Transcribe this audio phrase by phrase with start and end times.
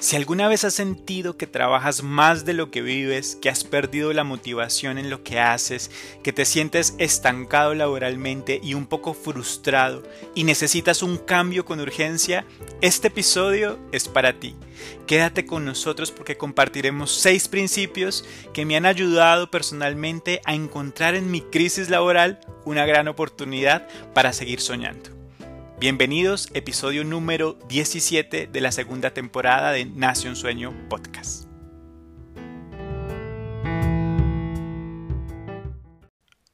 [0.00, 4.14] Si alguna vez has sentido que trabajas más de lo que vives, que has perdido
[4.14, 5.90] la motivación en lo que haces,
[6.22, 10.02] que te sientes estancado laboralmente y un poco frustrado
[10.34, 12.46] y necesitas un cambio con urgencia,
[12.80, 14.56] este episodio es para ti.
[15.06, 21.30] Quédate con nosotros porque compartiremos seis principios que me han ayudado personalmente a encontrar en
[21.30, 25.19] mi crisis laboral una gran oportunidad para seguir soñando.
[25.80, 31.46] Bienvenidos, episodio número 17 de la segunda temporada de Nace un Sueño Podcast.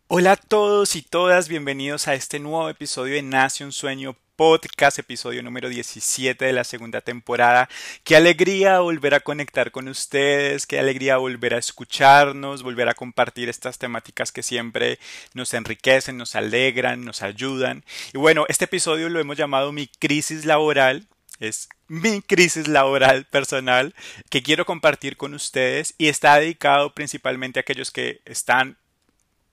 [0.06, 4.98] Hola a todos y todas, bienvenidos a este nuevo episodio de Nace un Sueño podcast,
[4.98, 7.68] episodio número 17 de la segunda temporada.
[8.04, 13.48] Qué alegría volver a conectar con ustedes, qué alegría volver a escucharnos, volver a compartir
[13.48, 14.98] estas temáticas que siempre
[15.34, 17.84] nos enriquecen, nos alegran, nos ayudan.
[18.12, 21.06] Y bueno, este episodio lo hemos llamado mi crisis laboral.
[21.40, 23.94] Es mi crisis laboral personal
[24.30, 28.78] que quiero compartir con ustedes y está dedicado principalmente a aquellos que están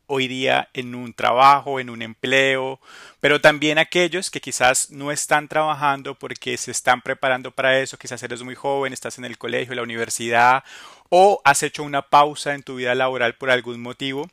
[0.07, 2.79] hoy día en un trabajo, en un empleo,
[3.19, 8.21] pero también aquellos que quizás no están trabajando porque se están preparando para eso, quizás
[8.23, 10.63] eres muy joven, estás en el colegio, la universidad
[11.09, 14.29] o has hecho una pausa en tu vida laboral por algún motivo.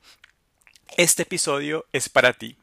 [0.96, 2.59] Este episodio es para ti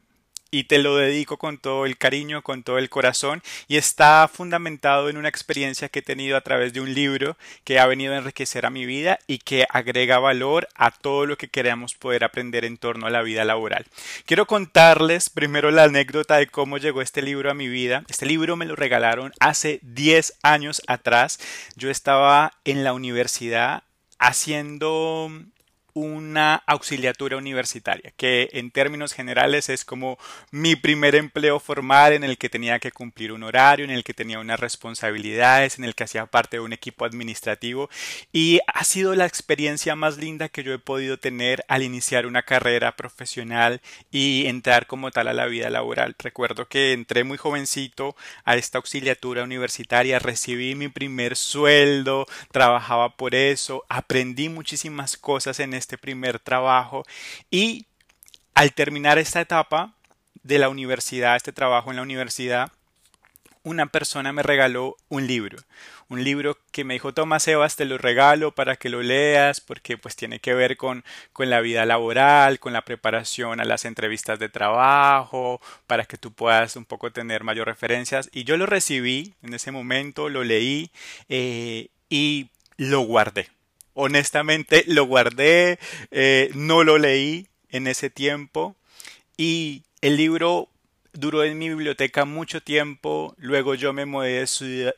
[0.50, 5.08] y te lo dedico con todo el cariño, con todo el corazón y está fundamentado
[5.08, 8.18] en una experiencia que he tenido a través de un libro que ha venido a
[8.18, 12.64] enriquecer a mi vida y que agrega valor a todo lo que queremos poder aprender
[12.64, 13.86] en torno a la vida laboral.
[14.24, 18.04] Quiero contarles primero la anécdota de cómo llegó este libro a mi vida.
[18.08, 21.38] Este libro me lo regalaron hace 10 años atrás.
[21.76, 23.82] Yo estaba en la universidad
[24.18, 25.30] haciendo
[26.00, 30.18] una auxiliatura universitaria, que en términos generales es como
[30.50, 34.14] mi primer empleo formal en el que tenía que cumplir un horario, en el que
[34.14, 37.88] tenía unas responsabilidades, en el que hacía parte de un equipo administrativo
[38.32, 42.42] y ha sido la experiencia más linda que yo he podido tener al iniciar una
[42.42, 43.80] carrera profesional
[44.10, 46.14] y entrar como tal a la vida laboral.
[46.18, 53.34] Recuerdo que entré muy jovencito a esta auxiliatura universitaria, recibí mi primer sueldo, trabajaba por
[53.34, 57.04] eso, aprendí muchísimas cosas en este este primer trabajo.
[57.50, 57.86] Y
[58.54, 59.94] al terminar esta etapa
[60.42, 62.70] de la universidad, este trabajo en la universidad,
[63.62, 65.58] una persona me regaló un libro,
[66.08, 69.96] un libro que me dijo, toma Sebas, te lo regalo para que lo leas, porque
[69.96, 74.38] pues tiene que ver con, con la vida laboral, con la preparación a las entrevistas
[74.38, 78.28] de trabajo, para que tú puedas un poco tener mayor referencias.
[78.32, 80.90] Y yo lo recibí en ese momento, lo leí
[81.30, 83.48] eh, y lo guardé
[83.98, 85.80] honestamente lo guardé,
[86.12, 88.76] eh, no lo leí en ese tiempo.
[89.36, 90.68] Y el libro
[91.12, 94.46] duró en mi biblioteca mucho tiempo, luego yo me mudé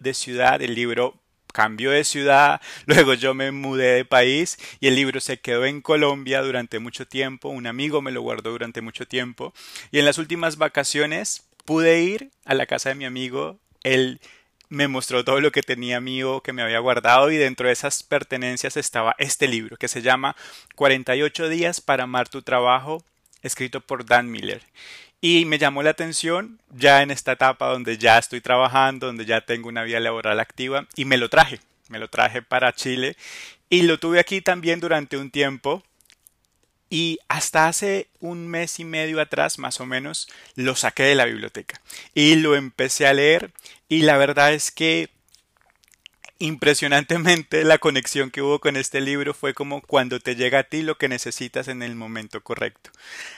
[0.00, 1.14] de ciudad, el libro
[1.52, 5.80] cambió de ciudad, luego yo me mudé de país y el libro se quedó en
[5.80, 9.54] Colombia durante mucho tiempo, un amigo me lo guardó durante mucho tiempo.
[9.90, 14.20] Y en las últimas vacaciones pude ir a la casa de mi amigo, él
[14.70, 18.02] me mostró todo lo que tenía mío que me había guardado y dentro de esas
[18.02, 20.34] pertenencias estaba este libro que se llama
[20.76, 23.04] 48 días para amar tu trabajo
[23.42, 24.62] escrito por Dan Miller.
[25.20, 29.42] Y me llamó la atención ya en esta etapa donde ya estoy trabajando donde ya
[29.42, 31.60] tengo una vida laboral activa y me lo traje
[31.90, 33.16] me lo traje para Chile.
[33.68, 35.82] Y lo tuve aquí también durante un tiempo.
[36.88, 41.26] Y hasta hace un mes y medio atrás más o menos lo saqué de la
[41.26, 41.80] biblioteca.
[42.14, 43.52] Y lo empecé a leer
[43.90, 45.10] y la verdad es que
[46.38, 50.80] impresionantemente la conexión que hubo con este libro fue como cuando te llega a ti
[50.80, 52.90] lo que necesitas en el momento correcto.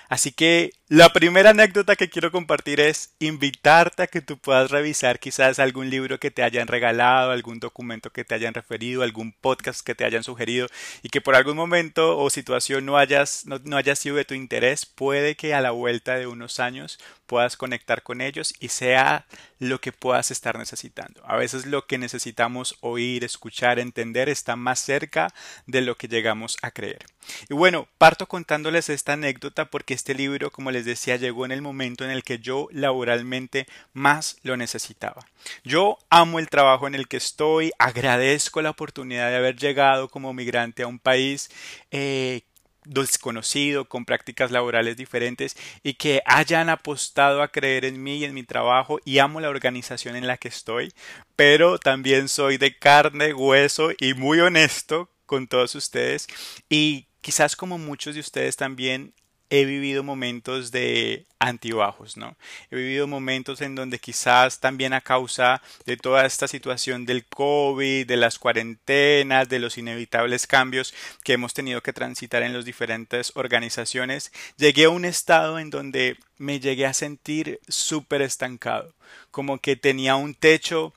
[0.08, 5.18] Así que la primera anécdota que quiero compartir es invitarte a que tú puedas revisar
[5.18, 9.84] quizás algún libro que te hayan regalado, algún documento que te hayan referido, algún podcast
[9.84, 10.68] que te hayan sugerido
[11.02, 14.34] y que por algún momento o situación no hayas, no, no haya sido de tu
[14.34, 17.00] interés, puede que a la vuelta de unos años
[17.32, 19.24] puedas conectar con ellos y sea
[19.58, 21.22] lo que puedas estar necesitando.
[21.24, 25.32] A veces lo que necesitamos oír, escuchar, entender está más cerca
[25.66, 27.06] de lo que llegamos a creer.
[27.48, 31.62] Y bueno, parto contándoles esta anécdota porque este libro, como les decía, llegó en el
[31.62, 35.24] momento en el que yo laboralmente más lo necesitaba.
[35.64, 40.34] Yo amo el trabajo en el que estoy, agradezco la oportunidad de haber llegado como
[40.34, 41.50] migrante a un país
[41.92, 42.42] eh,
[42.84, 48.34] desconocido, con prácticas laborales diferentes y que hayan apostado a creer en mí y en
[48.34, 50.92] mi trabajo y amo la organización en la que estoy,
[51.36, 56.26] pero también soy de carne, hueso y muy honesto con todos ustedes
[56.68, 59.14] y quizás como muchos de ustedes también
[59.52, 62.36] he vivido momentos de antibajos, ¿no?
[62.70, 68.06] He vivido momentos en donde quizás también a causa de toda esta situación del COVID,
[68.06, 73.32] de las cuarentenas, de los inevitables cambios que hemos tenido que transitar en las diferentes
[73.34, 78.94] organizaciones, llegué a un estado en donde me llegué a sentir súper estancado,
[79.30, 80.94] como que tenía un techo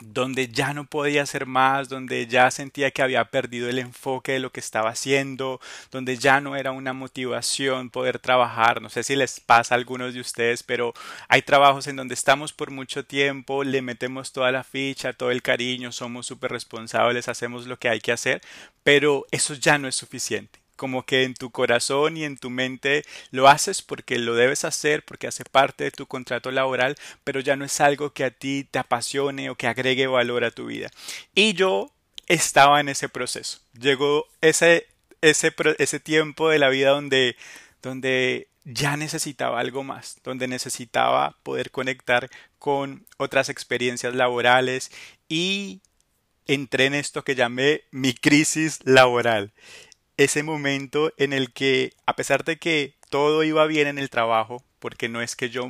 [0.00, 4.38] donde ya no podía hacer más, donde ya sentía que había perdido el enfoque de
[4.40, 5.60] lo que estaba haciendo,
[5.90, 8.82] donde ya no era una motivación poder trabajar.
[8.82, 10.94] No sé si les pasa a algunos de ustedes, pero
[11.28, 15.42] hay trabajos en donde estamos por mucho tiempo, le metemos toda la ficha, todo el
[15.42, 18.40] cariño, somos súper responsables, hacemos lo que hay que hacer,
[18.82, 23.04] pero eso ya no es suficiente como que en tu corazón y en tu mente
[23.30, 27.56] lo haces porque lo debes hacer, porque hace parte de tu contrato laboral, pero ya
[27.56, 30.90] no es algo que a ti te apasione o que agregue valor a tu vida.
[31.34, 31.90] Y yo
[32.26, 33.60] estaba en ese proceso.
[33.78, 34.86] Llegó ese,
[35.20, 37.36] ese, ese tiempo de la vida donde,
[37.82, 44.90] donde ya necesitaba algo más, donde necesitaba poder conectar con otras experiencias laborales
[45.28, 45.82] y
[46.46, 49.52] entré en esto que llamé mi crisis laboral
[50.16, 54.62] ese momento en el que, a pesar de que todo iba bien en el trabajo,
[54.78, 55.68] porque no es que yo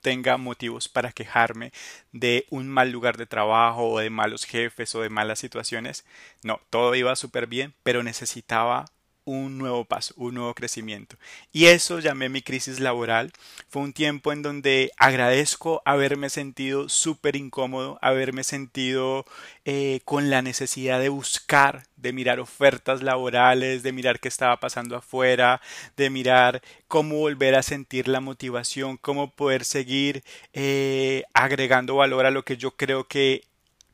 [0.00, 1.72] tenga motivos para quejarme
[2.12, 6.04] de un mal lugar de trabajo o de malos jefes o de malas situaciones,
[6.42, 8.86] no, todo iba súper bien, pero necesitaba
[9.24, 11.16] un nuevo paso, un nuevo crecimiento.
[11.52, 13.32] Y eso llamé mi crisis laboral.
[13.68, 19.24] Fue un tiempo en donde agradezco haberme sentido súper incómodo, haberme sentido
[19.64, 24.96] eh, con la necesidad de buscar, de mirar ofertas laborales, de mirar qué estaba pasando
[24.96, 25.60] afuera,
[25.96, 32.30] de mirar cómo volver a sentir la motivación, cómo poder seguir eh, agregando valor a
[32.30, 33.42] lo que yo creo que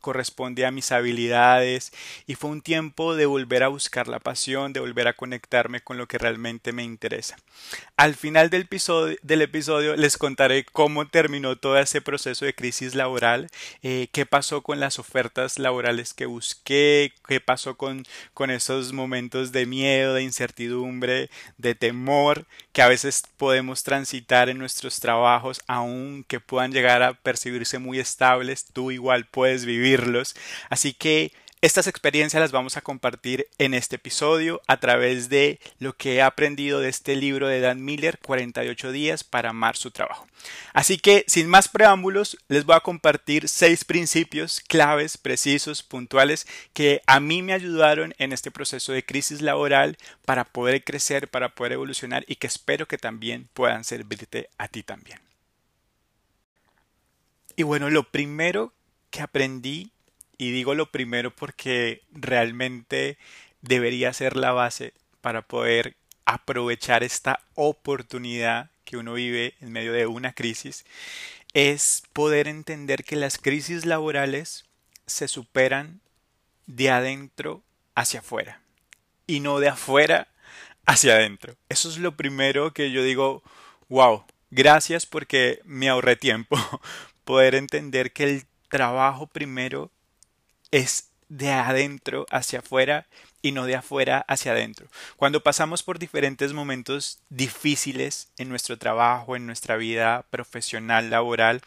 [0.08, 1.92] corresponde a mis habilidades
[2.26, 5.98] y fue un tiempo de volver a buscar la pasión, de volver a conectarme con
[5.98, 7.36] lo que realmente me interesa.
[7.98, 8.62] Al final del
[9.42, 13.48] episodio, les contaré cómo terminó todo ese proceso de crisis laboral,
[13.82, 19.52] eh, qué pasó con las ofertas laborales que busqué, qué pasó con, con esos momentos
[19.52, 21.28] de miedo, de incertidumbre,
[21.58, 27.78] de temor que a veces podemos transitar en nuestros trabajos, aunque puedan llegar a percibirse
[27.78, 29.97] muy estables, tú igual puedes vivir
[30.68, 35.96] Así que estas experiencias las vamos a compartir en este episodio a través de lo
[35.96, 40.28] que he aprendido de este libro de Dan Miller, 48 días para amar su trabajo.
[40.72, 47.02] Así que, sin más preámbulos, les voy a compartir seis principios claves, precisos, puntuales, que
[47.08, 51.72] a mí me ayudaron en este proceso de crisis laboral para poder crecer, para poder
[51.72, 55.18] evolucionar y que espero que también puedan servirte a ti también.
[57.56, 58.72] Y bueno, lo primero
[59.10, 59.90] que aprendí,
[60.36, 63.18] y digo lo primero porque realmente
[63.60, 70.06] debería ser la base para poder aprovechar esta oportunidad que uno vive en medio de
[70.06, 70.84] una crisis,
[71.54, 74.64] es poder entender que las crisis laborales
[75.06, 76.00] se superan
[76.66, 77.62] de adentro
[77.94, 78.60] hacia afuera
[79.26, 80.28] y no de afuera
[80.86, 81.56] hacia adentro.
[81.68, 83.42] Eso es lo primero que yo digo,
[83.88, 86.56] wow, gracias porque me ahorré tiempo.
[87.24, 89.90] Poder entender que el trabajo primero
[90.70, 93.06] es de adentro hacia afuera
[93.42, 94.88] y no de afuera hacia adentro.
[95.16, 101.62] Cuando pasamos por diferentes momentos difíciles en nuestro trabajo, en nuestra vida profesional, laboral,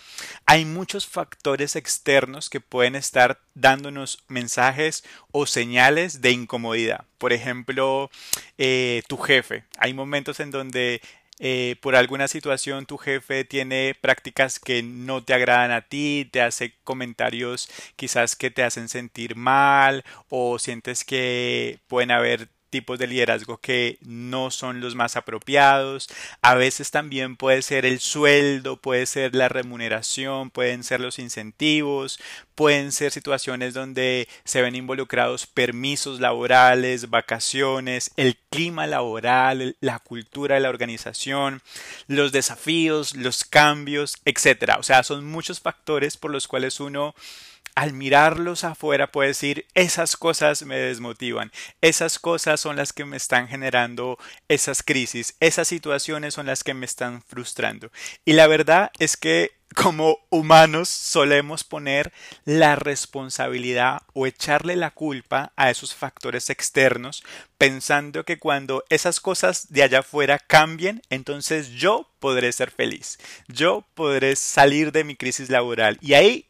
[0.46, 7.06] hay muchos factores externos que pueden estar dándonos mensajes o señales de incomodidad.
[7.18, 8.10] Por ejemplo,
[8.58, 9.64] eh, tu jefe.
[9.78, 11.02] Hay momentos en donde
[11.44, 16.42] eh, por alguna situación tu jefe tiene prácticas que no te agradan a ti, te
[16.42, 23.06] hace comentarios quizás que te hacen sentir mal o sientes que pueden haber tipos de
[23.06, 26.10] liderazgo que no son los más apropiados.
[26.42, 32.20] A veces también puede ser el sueldo, puede ser la remuneración, pueden ser los incentivos,
[32.56, 40.56] pueden ser situaciones donde se ven involucrados permisos laborales, vacaciones, el clima laboral, la cultura
[40.56, 41.62] de la organización,
[42.08, 44.78] los desafíos, los cambios, etcétera.
[44.80, 47.14] O sea, son muchos factores por los cuales uno
[47.76, 51.52] al mirarlos afuera puede decir esas cosas me desmotivan,
[51.82, 56.74] esas cosas son las que me están generando esas crisis, esas situaciones son las que
[56.74, 57.92] me están frustrando.
[58.26, 62.12] Y la verdad es que como humanos solemos poner
[62.46, 67.24] la responsabilidad o echarle la culpa a esos factores externos,
[67.58, 73.86] pensando que cuando esas cosas de allá afuera cambien, entonces yo podré ser feliz, yo
[73.94, 76.46] podré salir de mi crisis laboral y ahí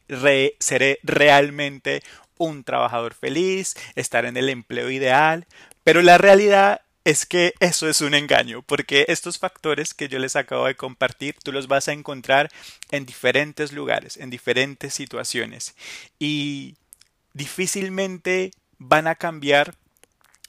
[0.58, 2.02] seré realmente
[2.38, 5.46] un trabajador feliz, estar en el empleo ideal,
[5.84, 10.36] pero la realidad es que eso es un engaño, porque estos factores que yo les
[10.36, 12.50] acabo de compartir, tú los vas a encontrar
[12.90, 15.74] en diferentes lugares, en diferentes situaciones,
[16.18, 16.76] y
[17.34, 19.74] difícilmente van a cambiar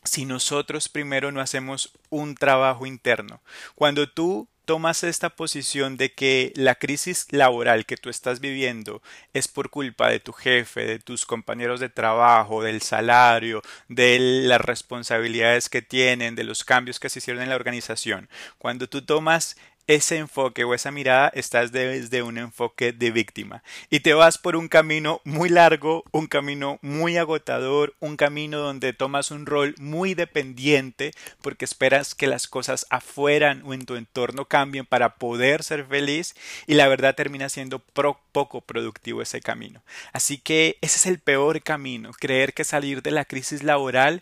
[0.03, 3.41] si nosotros primero no hacemos un trabajo interno.
[3.75, 9.01] Cuando tú tomas esta posición de que la crisis laboral que tú estás viviendo
[9.34, 14.62] es por culpa de tu jefe, de tus compañeros de trabajo, del salario, de las
[14.62, 19.58] responsabilidades que tienen, de los cambios que se hicieron en la organización, cuando tú tomas
[19.87, 24.55] ese enfoque o esa mirada estás desde un enfoque de víctima y te vas por
[24.55, 30.13] un camino muy largo, un camino muy agotador, un camino donde tomas un rol muy
[30.13, 31.11] dependiente
[31.41, 36.35] porque esperas que las cosas afuera o en tu entorno cambien para poder ser feliz
[36.67, 39.83] y la verdad termina siendo poco productivo ese camino.
[40.13, 44.21] Así que ese es el peor camino, creer que salir de la crisis laboral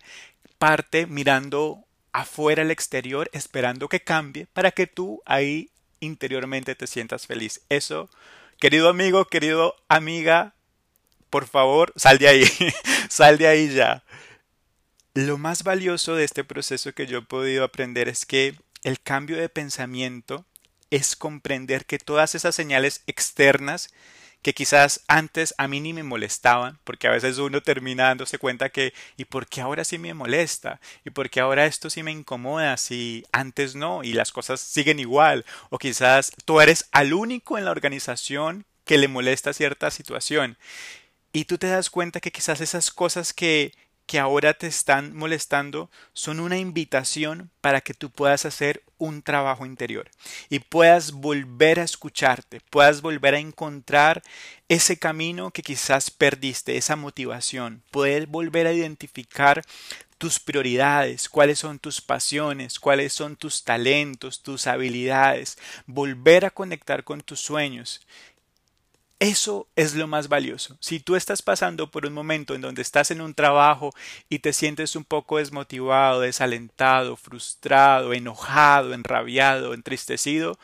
[0.58, 7.28] parte mirando afuera al exterior esperando que cambie para que tú ahí interiormente te sientas
[7.28, 7.62] feliz.
[7.70, 8.10] Eso,
[8.60, 10.54] querido amigo, querido amiga,
[11.30, 12.44] por favor, sal de ahí,
[13.10, 14.04] sal de ahí ya.
[15.14, 19.38] Lo más valioso de este proceso que yo he podido aprender es que el cambio
[19.38, 20.46] de pensamiento
[20.90, 23.94] es comprender que todas esas señales externas
[24.42, 28.70] que quizás antes a mí ni me molestaban, porque a veces uno termina dándose cuenta
[28.70, 30.80] que ¿y por qué ahora sí me molesta?
[31.06, 35.00] ¿Y por qué ahora esto sí me incomoda si antes no y las cosas siguen
[35.00, 35.46] igual?
[35.70, 40.58] O quizás tú eres al único en la organización que le molesta cierta situación.
[41.34, 43.74] Y tú te das cuenta que quizás esas cosas que
[44.12, 49.66] que ahora te están molestando son una invitación para que tú puedas hacer un trabajo
[49.66, 50.12] interior
[50.50, 54.22] y puedas volver a escucharte, puedas volver a encontrar
[54.68, 59.64] ese camino que quizás perdiste, esa motivación, poder volver a identificar
[60.18, 67.06] tus prioridades, cuáles son tus pasiones, cuáles son tus talentos, tus habilidades, volver a conectar
[67.06, 68.06] con tus sueños
[69.22, 70.78] eso es lo más valioso.
[70.80, 73.92] Si tú estás pasando por un momento en donde estás en un trabajo
[74.30, 80.58] y te sientes un poco desmotivado, desalentado, frustrado, enojado, enrabiado, entristecido,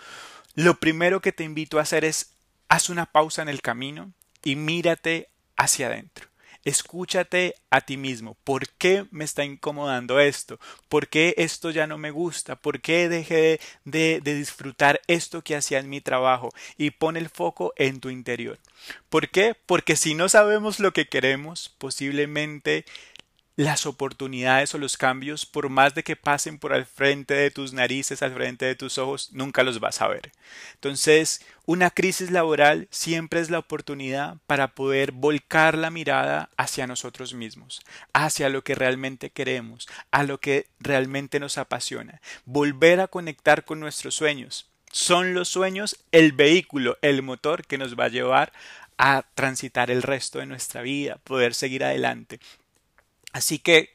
[0.56, 2.32] lo primero que te invito a hacer es
[2.68, 4.12] haz una pausa en el camino
[4.44, 6.28] y mírate hacia adentro.
[6.68, 8.36] Escúchate a ti mismo.
[8.44, 10.60] ¿Por qué me está incomodando esto?
[10.90, 12.58] ¿Por qué esto ya no me gusta?
[12.58, 16.50] ¿Por qué dejé de, disfrutar esto que hacía en mi trabajo?
[16.78, 18.60] Y pon el foco en tu interior.
[19.08, 19.56] ¿Por qué?
[19.66, 22.84] Porque si no sabemos lo que queremos, posiblemente
[23.58, 27.74] las oportunidades o los cambios, por más de que pasen por al frente de tus
[27.74, 30.32] narices, al frente de tus ojos, nunca los vas a ver.
[30.76, 37.34] Entonces, una crisis laboral siempre es la oportunidad para poder volcar la mirada hacia nosotros
[37.34, 37.82] mismos,
[38.14, 43.80] hacia lo que realmente queremos, a lo que realmente nos apasiona, volver a conectar con
[43.80, 44.70] nuestros sueños.
[44.92, 48.54] Son los sueños el vehículo, el motor que nos va a llevar
[49.00, 52.40] a transitar el resto de nuestra vida, poder seguir adelante.
[53.38, 53.92] Así que,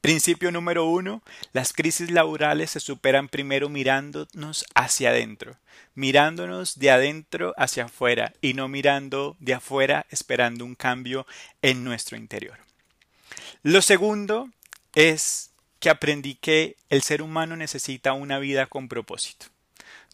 [0.00, 1.22] principio número uno,
[1.52, 5.58] las crisis laborales se superan primero mirándonos hacia adentro,
[5.94, 11.26] mirándonos de adentro hacia afuera y no mirando de afuera esperando un cambio
[11.60, 12.56] en nuestro interior.
[13.62, 14.48] Lo segundo
[14.94, 19.44] es que aprendí que el ser humano necesita una vida con propósito.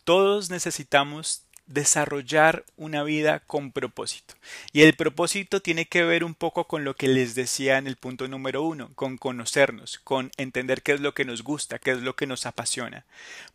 [0.03, 4.35] Todos necesitamos desarrollar una vida con propósito.
[4.73, 7.97] Y el propósito tiene que ver un poco con lo que les decía en el
[7.97, 11.99] punto número uno, con conocernos, con entender qué es lo que nos gusta, qué es
[11.99, 13.05] lo que nos apasiona.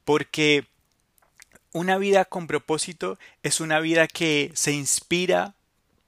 [0.03, 0.65] Porque
[1.73, 5.55] una vida con propósito es una vida que se inspira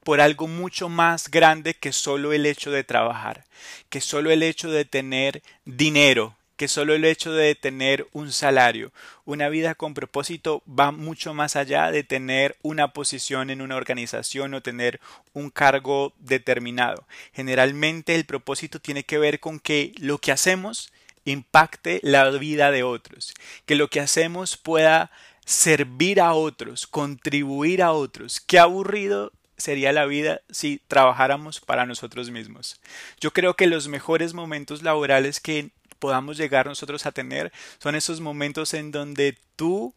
[0.03, 3.45] por algo mucho más grande que solo el hecho de trabajar,
[3.89, 8.91] que solo el hecho de tener dinero, que solo el hecho de tener un salario,
[9.25, 14.53] una vida con propósito va mucho más allá de tener una posición en una organización
[14.53, 14.99] o tener
[15.33, 17.07] un cargo determinado.
[17.33, 20.91] Generalmente el propósito tiene que ver con que lo que hacemos
[21.25, 23.33] impacte la vida de otros,
[23.65, 25.11] que lo que hacemos pueda
[25.45, 28.39] servir a otros, contribuir a otros.
[28.41, 32.81] Qué aburrido sería la vida si trabajáramos para nosotros mismos.
[33.19, 35.71] Yo creo que los mejores momentos laborales que
[36.03, 39.93] podamos llegar nosotros a tener son esos momentos en donde tú,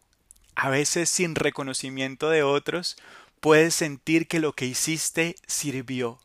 [0.55, 2.95] a veces sin reconocimiento de otros,
[3.41, 6.21] puedes sentir que lo que hiciste sirvió.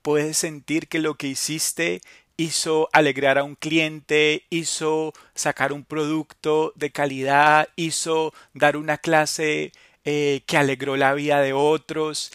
[0.00, 2.00] Puedes sentir que lo que hiciste
[2.38, 9.72] hizo alegrar a un cliente, hizo sacar un producto de calidad, hizo dar una clase
[10.06, 12.32] eh, que alegró la vida de otros.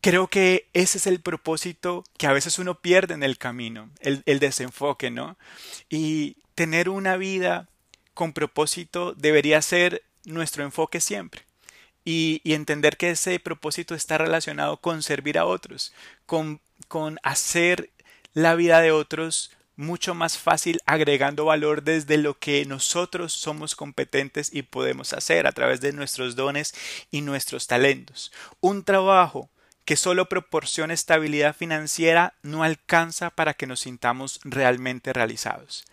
[0.00, 4.38] Creo que ese es el propósito que a veces uno pierde en el camino, el,
[4.38, 5.36] desenfoque, ¿no?
[5.88, 7.68] Y tener una vida
[8.14, 11.42] con propósito debería ser nuestro enfoque siempre.
[12.04, 15.92] Y, y, entender que ese propósito está relacionado con servir a otros,
[16.24, 17.90] con, con hacer
[18.32, 24.52] la vida de otros mucho más fácil agregando valor desde lo que nosotros somos competentes
[24.52, 26.74] y podemos hacer a través de nuestros dones
[27.10, 28.30] y nuestros talentos.
[28.60, 29.48] Un trabajo
[29.84, 35.84] que solo proporciona estabilidad financiera no alcanza para que nos sintamos realmente realizados.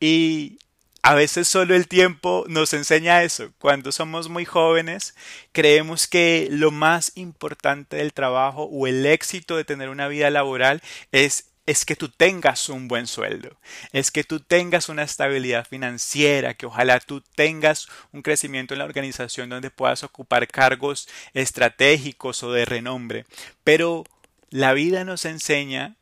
[0.00, 0.58] Y
[1.02, 3.52] a veces solo el tiempo nos enseña eso.
[3.60, 5.14] Cuando somos muy jóvenes,
[5.52, 10.82] creemos que lo más importante del trabajo o el éxito de tener una vida laboral
[11.12, 13.56] es es que tú tengas un buen sueldo,
[13.92, 18.84] es que tú tengas una estabilidad financiera, que ojalá tú tengas un crecimiento en la
[18.84, 23.26] organización donde puedas ocupar cargos estratégicos o de renombre.
[23.64, 24.04] Pero
[24.50, 25.96] la vida nos enseña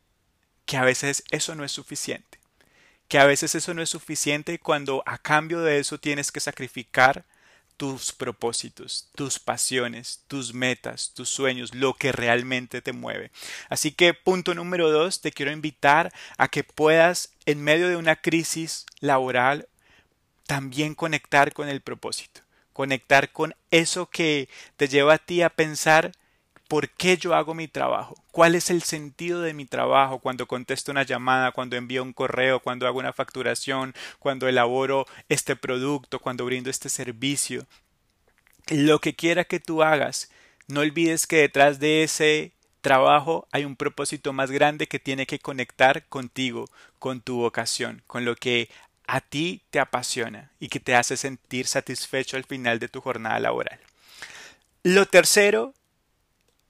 [0.67, 2.39] que a veces eso no es suficiente,
[3.07, 7.25] que a veces eso no es suficiente cuando a cambio de eso tienes que sacrificar
[7.77, 13.31] tus propósitos, tus pasiones, tus metas, tus sueños, lo que realmente te mueve.
[13.69, 18.15] Así que punto número dos, te quiero invitar a que puedas, en medio de una
[18.15, 19.67] crisis laboral,
[20.47, 22.41] también conectar con el propósito,
[22.73, 26.11] conectar con eso que te lleva a ti a pensar
[26.67, 28.15] ¿Por qué yo hago mi trabajo?
[28.31, 32.59] ¿Cuál es el sentido de mi trabajo cuando contesto una llamada, cuando envío un correo,
[32.59, 37.67] cuando hago una facturación, cuando elaboro este producto, cuando brindo este servicio?
[38.69, 40.31] Lo que quiera que tú hagas,
[40.67, 45.39] no olvides que detrás de ese trabajo hay un propósito más grande que tiene que
[45.39, 46.65] conectar contigo,
[46.97, 48.69] con tu vocación, con lo que
[49.07, 53.39] a ti te apasiona y que te hace sentir satisfecho al final de tu jornada
[53.39, 53.79] laboral.
[54.81, 55.73] Lo tercero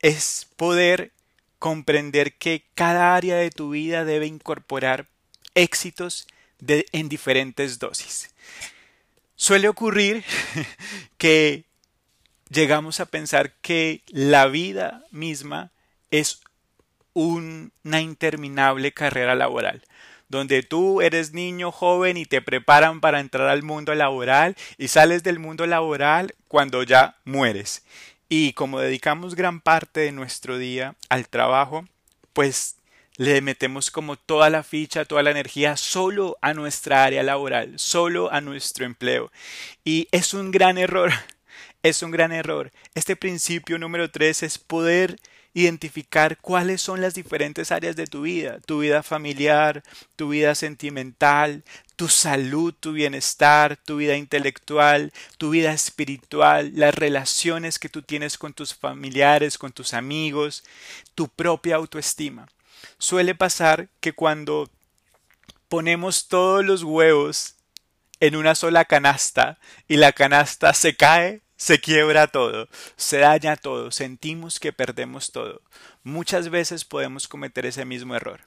[0.05, 1.13] es poder
[1.57, 5.07] comprender que cada área de tu vida debe incorporar
[5.55, 6.27] éxitos
[6.67, 8.29] en diferentes dosis.
[9.35, 10.23] Suele ocurrir
[11.17, 11.65] que
[12.51, 15.71] llegamos a pensar que la vida misma
[16.11, 16.41] es
[17.13, 19.81] una interminable carrera laboral,
[20.29, 25.23] donde tú eres niño joven y te preparan para entrar al mundo laboral y sales
[25.23, 27.81] del mundo laboral cuando ya mueres.
[28.29, 31.85] Y como dedicamos gran parte de nuestro día al trabajo,
[32.33, 32.77] pues
[33.17, 38.31] le metemos como toda la ficha, toda la energía solo a nuestra área laboral, solo
[38.31, 39.31] a nuestro empleo.
[39.83, 41.11] Y es un gran error,
[41.83, 42.71] es un gran error.
[42.93, 45.17] Este principio número tres es poder
[45.55, 49.83] identificar cuáles son las diferentes áreas de tu vida, tu vida familiar,
[50.17, 51.63] tu vida sentimental,
[51.95, 58.37] tu salud, tu bienestar, tu vida intelectual, tu vida espiritual, las relaciones que tú tienes
[58.37, 60.65] con tus familiares, con tus amigos,
[61.15, 62.49] tu propia autoestima.
[62.97, 64.69] Suele pasar que cuando
[65.69, 67.55] ponemos todos los huevos
[68.19, 73.91] en una sola canasta y la canasta se cae, se quiebra todo, se daña todo,
[73.91, 75.61] sentimos que perdemos todo.
[76.03, 78.41] Muchas veces podemos cometer ese mismo error.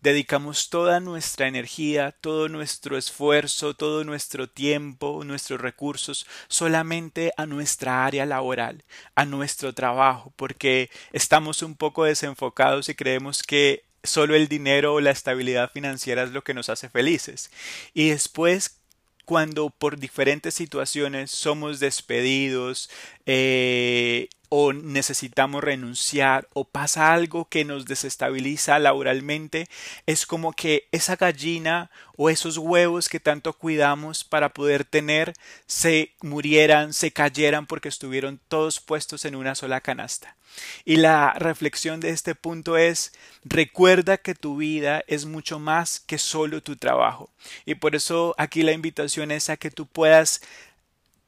[0.00, 8.04] Dedicamos toda nuestra energía, todo nuestro esfuerzo, todo nuestro tiempo, nuestros recursos solamente a nuestra
[8.04, 14.48] área laboral, a nuestro trabajo, porque estamos un poco desenfocados y creemos que solo el
[14.48, 17.50] dinero o la estabilidad financiera es lo que nos hace felices.
[17.94, 18.81] Y después
[19.24, 22.90] cuando por diferentes situaciones somos despedidos
[23.26, 29.66] eh, o necesitamos renunciar o pasa algo que nos desestabiliza laboralmente,
[30.04, 35.32] es como que esa gallina o esos huevos que tanto cuidamos para poder tener
[35.64, 40.36] se murieran, se cayeran porque estuvieron todos puestos en una sola canasta.
[40.84, 46.18] Y la reflexión de este punto es recuerda que tu vida es mucho más que
[46.18, 47.30] solo tu trabajo.
[47.64, 50.42] Y por eso aquí la invitación es a que tú puedas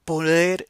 [0.05, 0.69] poder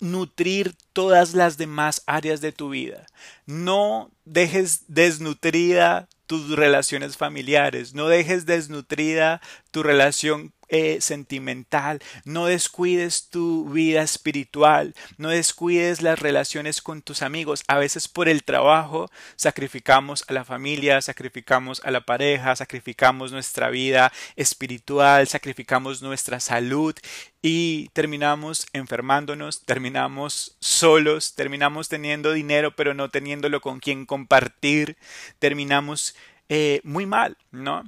[0.00, 3.06] nutrir todas las demás áreas de tu vida.
[3.46, 13.30] No dejes desnutrida tus relaciones familiares, no dejes desnutrida tu relación eh, sentimental, no descuides
[13.30, 17.64] tu vida espiritual, no descuides las relaciones con tus amigos.
[17.68, 23.70] A veces por el trabajo sacrificamos a la familia, sacrificamos a la pareja, sacrificamos nuestra
[23.70, 26.94] vida espiritual, sacrificamos nuestra salud
[27.40, 34.96] y terminamos enfermándonos, terminamos solos, terminamos teniendo dinero pero no teniéndolo con quien compartir,
[35.38, 36.14] terminamos
[36.48, 37.84] eh, muy mal, ¿no?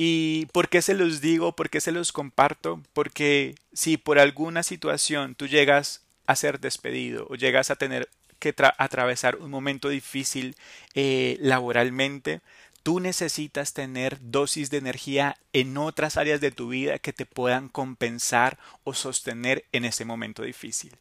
[0.00, 1.56] ¿Y por qué se los digo?
[1.56, 2.80] ¿Por qué se los comparto?
[2.92, 8.08] Porque si por alguna situación tú llegas a ser despedido o llegas a tener
[8.38, 10.54] que atravesar un momento difícil
[10.94, 12.42] eh, laboralmente,
[12.84, 17.68] tú necesitas tener dosis de energía en otras áreas de tu vida que te puedan
[17.68, 20.92] compensar o sostener en ese momento difícil.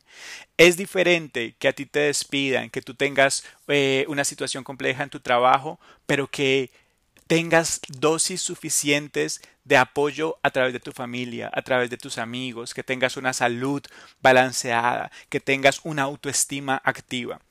[0.58, 5.12] Es diferente que a ti te despidan, que tú tengas eh, una situación compleja en
[5.12, 6.72] tu trabajo, pero que
[7.28, 12.74] tengas dosis suficientes de apoyo a través de tu familia, a través de tus amigos,
[12.74, 13.84] que tengas una salud
[14.22, 17.42] balanceada, que tengas una autoestima activa.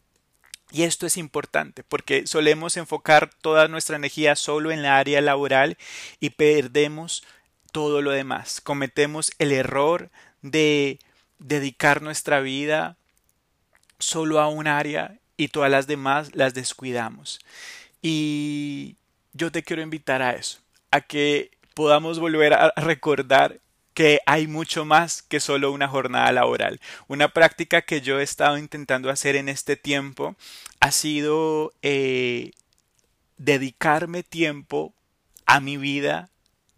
[0.73, 5.77] Y esto es importante porque solemos enfocar toda nuestra energía solo en la área laboral
[6.19, 7.23] y perdemos
[7.71, 8.61] todo lo demás.
[8.61, 10.11] Cometemos el error
[10.43, 10.99] de
[11.39, 12.97] dedicar nuestra vida
[13.99, 17.41] solo a un área y todas las demás las descuidamos.
[18.03, 18.97] Y
[19.37, 20.59] yo te quiero invitar a eso,
[20.91, 23.61] a que podamos volver a recordar
[23.97, 26.81] que hay mucho más que solo una jornada laboral.
[27.09, 30.37] Una práctica que yo he estado intentando hacer en este tiempo
[30.81, 32.51] ha sido eh,
[33.39, 34.93] dedicarme tiempo
[35.47, 36.29] a mi vida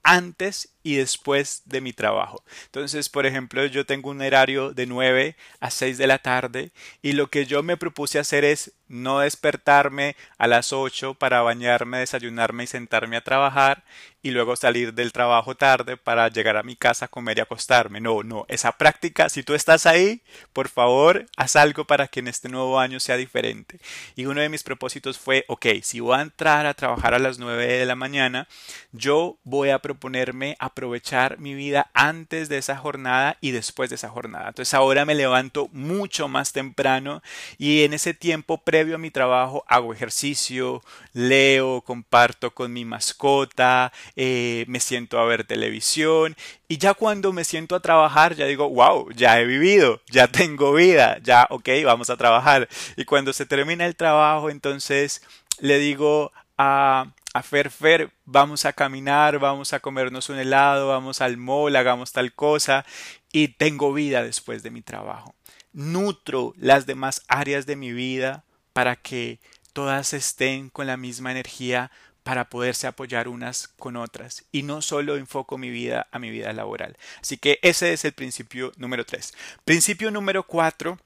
[0.04, 2.44] antes y después de mi trabajo.
[2.66, 7.12] Entonces, por ejemplo, yo tengo un horario de 9 a 6 de la tarde y
[7.12, 12.64] lo que yo me propuse hacer es no despertarme a las 8 para bañarme, desayunarme
[12.64, 13.84] y sentarme a trabajar
[14.22, 18.00] y luego salir del trabajo tarde para llegar a mi casa, comer y acostarme.
[18.00, 22.28] No, no, esa práctica, si tú estás ahí, por favor, haz algo para que en
[22.28, 23.78] este nuevo año sea diferente.
[24.16, 27.38] Y uno de mis propósitos fue, ok, si voy a entrar a trabajar a las
[27.38, 28.48] 9 de la mañana,
[28.92, 34.08] yo voy a proponerme aprovechar mi vida antes de esa jornada y después de esa
[34.08, 34.48] jornada.
[34.48, 37.22] Entonces ahora me levanto mucho más temprano
[37.58, 43.92] y en ese tiempo previo a mi trabajo hago ejercicio, leo, comparto con mi mascota,
[44.16, 46.36] eh, me siento a ver televisión
[46.68, 50.72] y ya cuando me siento a trabajar ya digo, wow, ya he vivido, ya tengo
[50.72, 52.68] vida, ya, ok, vamos a trabajar.
[52.96, 55.22] Y cuando se termina el trabajo, entonces
[55.60, 61.20] le digo a, a Fer Fer, vamos a caminar, vamos a comernos un helado, vamos
[61.20, 62.84] al mall, hagamos tal cosa
[63.32, 65.34] y tengo vida después de mi trabajo.
[65.72, 69.38] Nutro las demás áreas de mi vida para que
[69.72, 71.92] todas estén con la misma energía
[72.24, 76.52] para poderse apoyar unas con otras y no solo enfoco mi vida a mi vida
[76.52, 76.96] laboral.
[77.22, 79.32] Así que ese es el principio número tres.
[79.64, 80.98] Principio número cuatro,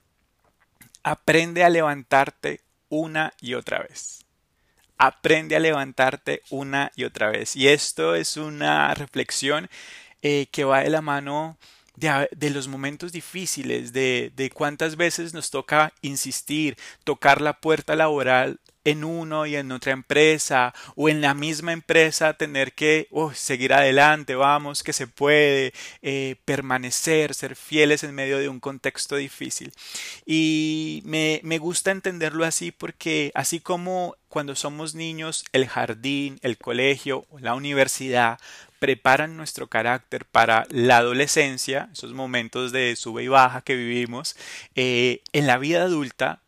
[1.02, 4.24] aprende a levantarte una y otra vez.
[5.04, 7.56] Aprende a levantarte una y otra vez.
[7.56, 9.68] Y esto es una reflexión
[10.22, 11.58] eh, que va de la mano
[11.96, 18.60] de, los momentos difíciles, de, de cuántas veces nos toca insistir, tocar la puerta laboral
[18.84, 24.34] en uno y en otra empresa o en la misma empresa tener que seguir adelante,
[24.34, 29.72] vamos, que se puede, eh, permanecer, ser fieles en medio de un contexto difícil.
[30.26, 36.56] Y me, me gusta entenderlo así porque así como cuando somos niños, el jardín, el
[36.56, 38.38] colegio, la universidad
[38.78, 44.34] preparan nuestro carácter para la adolescencia, esos momentos de sube y baja que vivimos,
[44.74, 46.40] eh, en la vida adulta,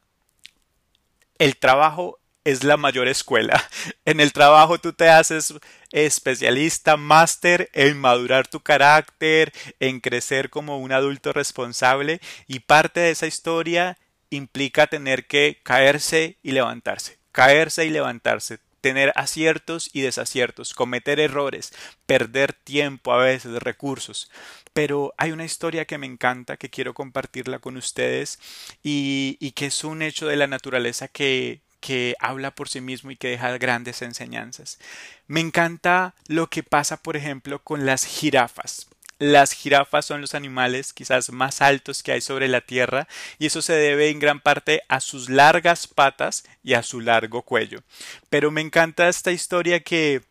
[1.38, 3.62] el trabajo es la mayor escuela.
[4.07, 5.54] En el trabajo tú te haces
[5.90, 13.11] especialista, máster en madurar tu carácter, en crecer como un adulto responsable y parte de
[13.11, 13.96] esa historia
[14.30, 21.72] implica tener que caerse y levantarse, caerse y levantarse, tener aciertos y desaciertos, cometer errores,
[22.04, 24.30] perder tiempo a veces, recursos.
[24.74, 28.38] Pero hay una historia que me encanta, que quiero compartirla con ustedes
[28.83, 33.11] y, y que es un hecho de la naturaleza que, que habla por sí mismo
[33.11, 34.79] y que deja grandes enseñanzas.
[35.27, 38.87] Me encanta lo que pasa, por ejemplo, con las jirafas.
[39.18, 43.07] Las jirafas son los animales quizás más altos que hay sobre la Tierra
[43.38, 47.42] y eso se debe en gran parte a sus largas patas y a su largo
[47.42, 47.83] cuello.
[48.31, 50.23] Pero me encanta esta historia que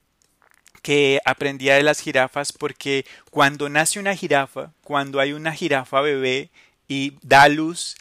[0.82, 6.50] que aprendía de las jirafas porque cuando nace una jirafa, cuando hay una jirafa bebé
[6.90, 7.96] y da luz,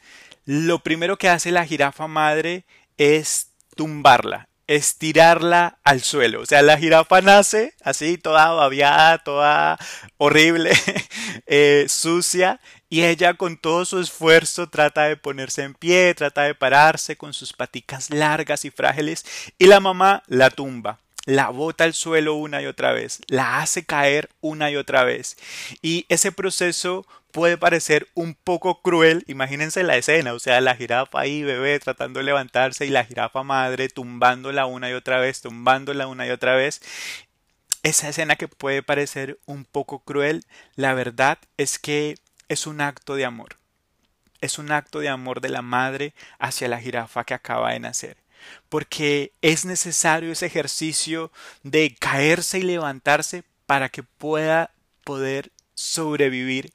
[0.46, 2.64] lo primero que hace la jirafa madre
[2.98, 6.42] es tumbarla, estirarla al suelo.
[6.42, 9.78] O sea, la jirafa nace así, toda babiada, toda
[10.18, 10.72] horrible,
[11.46, 16.54] eh, sucia, y ella con todo su esfuerzo trata de ponerse en pie, trata de
[16.54, 19.24] pararse con sus paticas largas y frágiles,
[19.58, 23.84] y la mamá la tumba la bota al suelo una y otra vez, la hace
[23.84, 25.36] caer una y otra vez.
[25.80, 31.20] Y ese proceso puede parecer un poco cruel, imagínense la escena, o sea, la jirafa
[31.20, 36.06] ahí, bebé, tratando de levantarse y la jirafa madre tumbándola una y otra vez, tumbándola
[36.06, 36.80] una y otra vez.
[37.82, 40.44] Esa escena que puede parecer un poco cruel,
[40.76, 42.16] la verdad es que
[42.48, 43.56] es un acto de amor.
[44.42, 48.16] es un acto de amor de la madre hacia la jirafa que acaba de nacer.
[48.68, 51.30] Porque es necesario ese ejercicio
[51.62, 54.72] de caerse y levantarse para que pueda
[55.04, 56.72] poder sobrevivir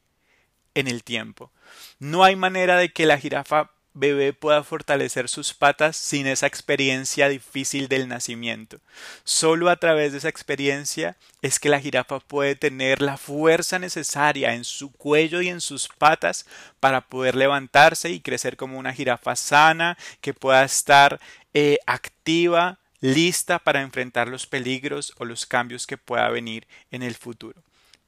[0.77, 1.51] en el tiempo.
[1.99, 7.29] No hay manera de que la jirafa bebé pueda fortalecer sus patas sin esa experiencia
[7.29, 8.77] difícil del nacimiento.
[9.23, 14.53] Solo a través de esa experiencia es que la jirafa puede tener la fuerza necesaria
[14.53, 16.45] en su cuello y en sus patas
[16.79, 21.19] para poder levantarse y crecer como una jirafa sana que pueda estar
[21.55, 27.15] eh, activa, lista para enfrentar los peligros o los cambios que pueda venir en el
[27.15, 27.63] futuro.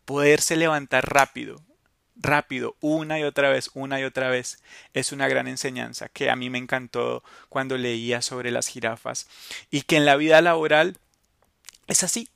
[0.05, 1.61] Poderse levantar rápido,
[2.19, 4.61] rápido, una y otra vez, una y otra vez,
[4.93, 9.27] es una gran enseñanza que a mí me encantó cuando leía sobre las jirafas
[9.71, 10.97] y que en la vida laboral
[11.87, 12.29] es así.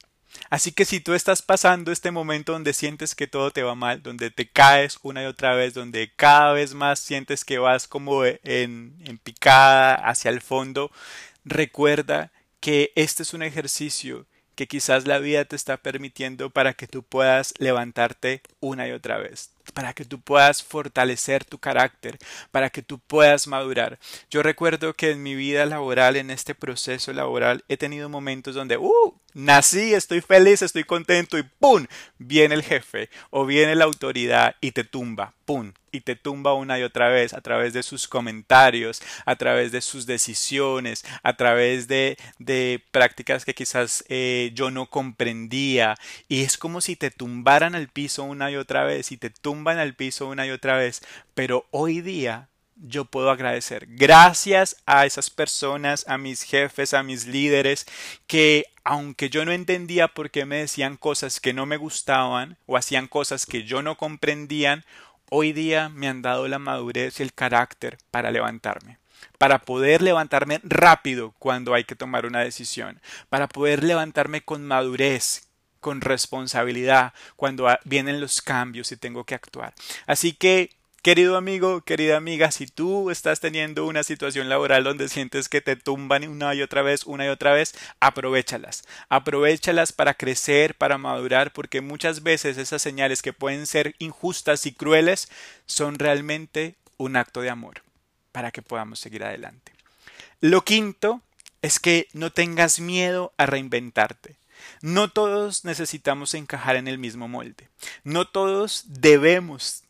[0.50, 4.02] Así que si tú estás pasando este momento donde sientes que todo te va mal,
[4.02, 8.26] donde te caes una y otra vez, donde cada vez más sientes que vas como
[8.26, 10.92] en, picada hacia el fondo,
[11.46, 16.88] recuerda que este es un ejercicio que quizás la vida te está permitiendo para que
[16.88, 22.18] tú puedas levantarte una y otra vez, para que tú puedas fortalecer tu carácter,
[22.52, 24.00] para que tú puedas madurar.
[24.30, 28.78] Yo recuerdo que en mi vida laboral, en este proceso laboral, he tenido momentos donde,
[28.78, 29.23] ¡uh!
[29.34, 31.88] Nací, estoy feliz, estoy contento y ¡pum!
[32.20, 35.74] Viene el jefe o viene la autoridad y te tumba, ¡pum!
[35.92, 39.82] Y te tumba una y otra vez a través de sus comentarios, a través de
[39.82, 45.96] sus decisiones, a través de, de prácticas que quizás eh, yo no comprendía.
[46.28, 49.80] Y es como si te tumbaran al piso una y otra vez y te tumban
[49.80, 51.02] al piso una y otra vez.
[51.34, 53.86] Pero hoy día yo puedo agradecer.
[53.90, 57.86] Gracias a esas personas, a mis jefes, a mis líderes,
[58.28, 62.78] que aunque yo no entendía por qué me decían cosas que no me gustaban o
[62.78, 64.84] hacían cosas que yo no comprendían,
[65.30, 69.00] hoy día me han dado la madurez y el carácter para levantarme
[69.38, 75.48] para poder levantarme rápido cuando hay que tomar una decisión, para poder levantarme con madurez,
[75.80, 79.74] con responsabilidad cuando vienen los cambios y tengo que actuar.
[80.08, 80.72] Así que
[81.04, 85.76] Querido amigo, querida amiga, si tú estás teniendo una situación laboral donde sientes que te
[85.76, 88.86] tumban una y otra vez, una y otra vez, aprovechalas.
[89.10, 94.72] Aprovechalas para crecer, para madurar, porque muchas veces esas señales que pueden ser injustas y
[94.72, 95.28] crueles
[95.66, 97.82] son realmente un acto de amor
[98.32, 99.74] para que podamos seguir adelante.
[100.40, 101.20] Lo quinto
[101.62, 104.38] es que no tengas miedo a reinventarte.
[104.80, 107.68] No todos necesitamos encajar en el mismo molde.
[108.06, 109.83] No todos debemos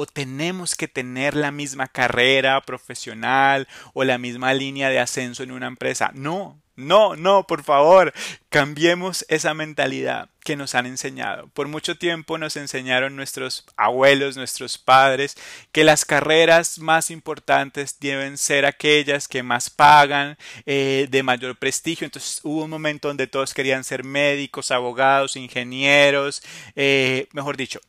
[0.00, 5.52] o tenemos que tener la misma carrera profesional o la misma línea de ascenso en
[5.52, 6.10] una empresa.
[6.14, 8.14] No, no, no, por favor,
[8.48, 11.48] cambiemos esa mentalidad que nos han enseñado.
[11.48, 15.36] Por mucho tiempo nos enseñaron nuestros abuelos, nuestros padres,
[15.70, 22.06] que las carreras más importantes deben ser aquellas que más pagan, eh, de mayor prestigio.
[22.06, 26.42] Entonces hubo un momento donde todos querían ser médicos, abogados, ingenieros,
[26.74, 27.80] eh, mejor dicho,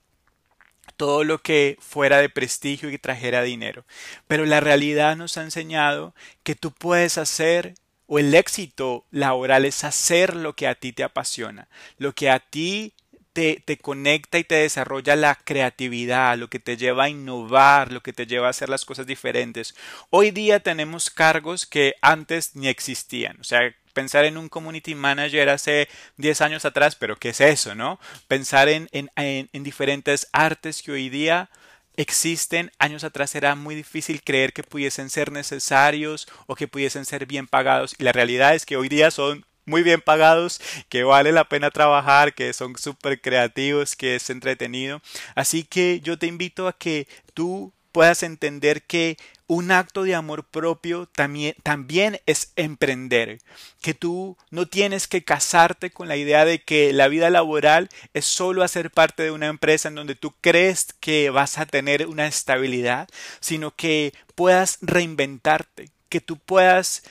[1.02, 3.86] todo lo que fuera de prestigio y trajera dinero.
[4.28, 7.74] Pero la realidad nos ha enseñado que tú puedes hacer
[8.06, 12.38] o el éxito laboral es hacer lo que a ti te apasiona, lo que a
[12.38, 12.94] ti
[13.34, 18.04] te, te, conecta y te desarrolla la creatividad, lo que te lleva a innovar, lo
[18.04, 19.74] que te lleva a hacer las cosas diferentes.
[20.12, 23.40] Hoy día tenemos cargos que antes ni existían.
[23.42, 27.76] O sea, pensar en un community manager hace 10 años atrás, pero ¿qué es eso,
[27.76, 28.00] no?
[28.28, 31.50] Pensar en, en, en, diferentes artes que hoy día
[31.96, 37.26] existen, años atrás era muy difícil creer que pudiesen ser necesarios o que pudiesen ser
[37.26, 41.32] bien pagados y la realidad es que hoy día son muy bien pagados, que vale
[41.32, 45.02] la pena trabajar, que son súper creativos, que es entretenido.
[45.36, 49.18] Así que yo te invito a que tú puedas entender que
[49.52, 53.40] un acto de amor propio también, también, es emprender,
[53.82, 58.24] que tú no tienes que casarte con la idea de que la vida laboral es
[58.24, 62.28] solo hacer parte de una empresa en donde tú crees que vas a tener una
[62.28, 63.10] estabilidad,
[63.42, 67.04] sino que puedas reinventarte, que tú puedas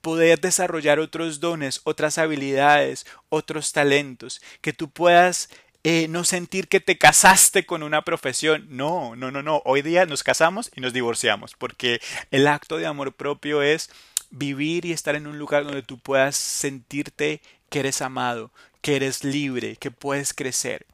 [0.00, 5.48] poder desarrollar otros dones, otras habilidades, otros talentos, que tú puedas
[5.84, 8.66] eh, no sentir que te casaste con una profesión.
[8.70, 9.60] No, no, no, no.
[9.66, 13.90] Hoy día nos casamos y nos divorciamos porque el acto de amor propio es
[14.30, 19.24] vivir y estar en un lugar donde tú puedas sentirte que eres amado, que eres
[19.24, 20.86] libre, que puedes crecer.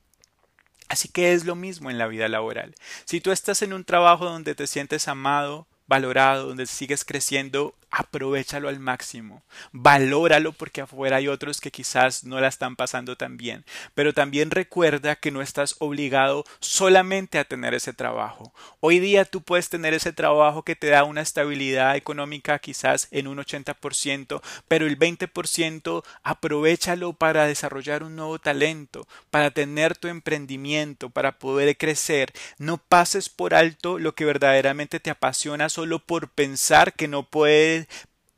[0.88, 2.74] Así que es lo mismo en la vida laboral.
[3.05, 8.68] Si tú estás en un trabajo donde te sientes amado, valorado, donde sigues creciendo, aprovechalo
[8.68, 13.64] al máximo, valóralo porque afuera hay otros que quizás no la están pasando tan bien,
[13.94, 18.53] pero también recuerda que no estás obligado solamente a tener ese trabajo.
[18.81, 23.26] Hoy día tú puedes tener ese trabajo que te da una estabilidad económica quizás en
[23.26, 31.11] un 80%, pero el 20% aprovechalo para desarrollar un nuevo talento, para tener tu emprendimiento,
[31.11, 32.33] para poder crecer.
[32.59, 37.80] No pases por alto lo que verdaderamente te apasiona solo por pensar que no puedes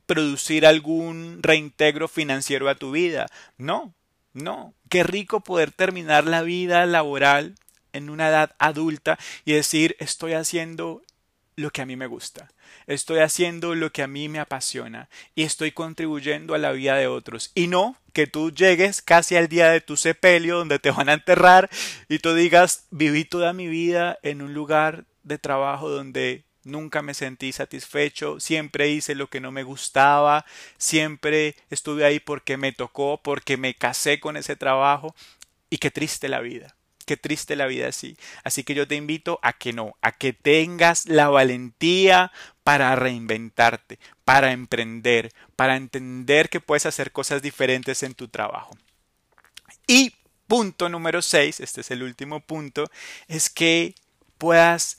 [0.05, 3.27] producir algún reintegro financiero a tu vida.
[3.57, 3.93] No,
[4.33, 4.73] no.
[4.89, 7.55] Qué rico poder terminar la vida laboral
[7.93, 11.01] en una edad adulta y decir estoy haciendo
[11.55, 12.51] lo que a mí me gusta,
[12.87, 17.07] estoy haciendo lo que a mí me apasiona y estoy contribuyendo a la vida de
[17.07, 17.51] otros.
[17.53, 21.13] Y no que tú llegues casi al día de tu sepelio donde te van a
[21.13, 21.69] enterrar
[22.09, 27.13] y tú digas viví toda mi vida en un lugar de trabajo donde nunca me
[27.13, 30.45] sentí satisfecho, siempre hice lo que no me gustaba,
[30.77, 35.15] siempre estuve ahí porque me tocó, porque me casé con ese trabajo
[35.69, 36.75] y qué triste la vida.
[37.05, 38.15] Qué triste la vida así.
[38.43, 42.31] Así que yo te invito a que no, a que tengas la valentía
[42.63, 48.77] para reinventarte, para emprender, para entender que puedes hacer cosas diferentes en tu trabajo.
[49.85, 50.13] Y
[50.47, 52.89] punto número 6, este es el último punto,
[53.27, 53.95] es que
[54.37, 54.97] puedas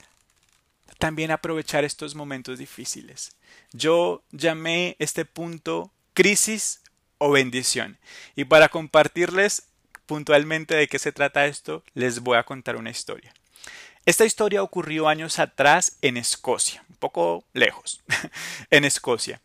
[0.98, 3.36] también aprovechar estos momentos difíciles.
[3.72, 6.80] Yo llamé este punto crisis
[7.18, 7.98] o bendición.
[8.36, 9.68] Y para compartirles
[10.06, 13.32] puntualmente de qué se trata esto, les voy a contar una historia.
[14.06, 18.02] Esta historia ocurrió años atrás en Escocia, un poco lejos,
[18.70, 19.40] en Escocia.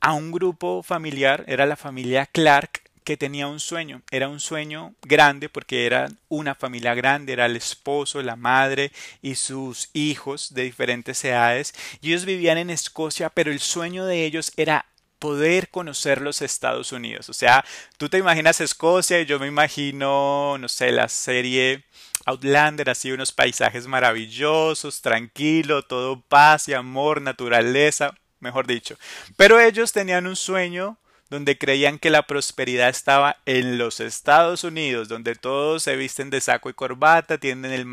[0.00, 4.02] A un grupo familiar, era la familia Clark, que tenía un sueño.
[4.10, 8.90] Era un sueño grande porque era una familia grande, era el esposo, la madre
[9.22, 11.74] y sus hijos de diferentes edades.
[12.02, 14.86] Ellos vivían en Escocia, pero el sueño de ellos era
[15.18, 17.28] poder conocer los Estados Unidos.
[17.28, 17.64] O sea,
[17.98, 21.84] tú te imaginas Escocia y yo me imagino, no sé, la serie
[22.26, 28.96] Outlander, así unos paisajes maravillosos, tranquilo, todo paz y amor, naturaleza, mejor dicho.
[29.36, 30.98] Pero ellos tenían un sueño
[31.30, 36.40] donde creían que la prosperidad estaba en los Estados Unidos, donde todos se visten de
[36.40, 37.86] saco y corbata, tienen el,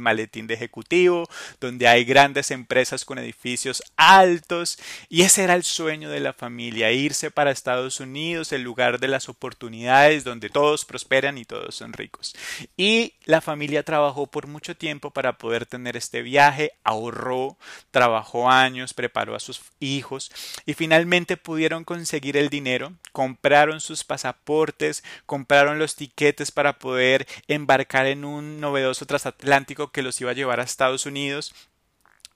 [0.00, 1.28] maletín de ejecutivo,
[1.60, 6.90] donde hay grandes empresas con edificios altos, y ese era el sueño de la familia,
[6.90, 11.92] irse para Estados Unidos, el lugar de las oportunidades, donde todos prosperan y todos son
[11.92, 12.34] ricos.
[12.76, 17.56] Y la familia trabajó por mucho tiempo para poder tener este viaje, ahorró,
[17.92, 20.32] trabajó años, preparó a sus hijos,
[20.66, 22.71] y finalmente pudieron conseguir el dinero
[23.12, 30.20] compraron sus pasaportes, compraron los tiquetes para poder embarcar en un novedoso transatlántico que los
[30.20, 31.54] iba a llevar a Estados Unidos.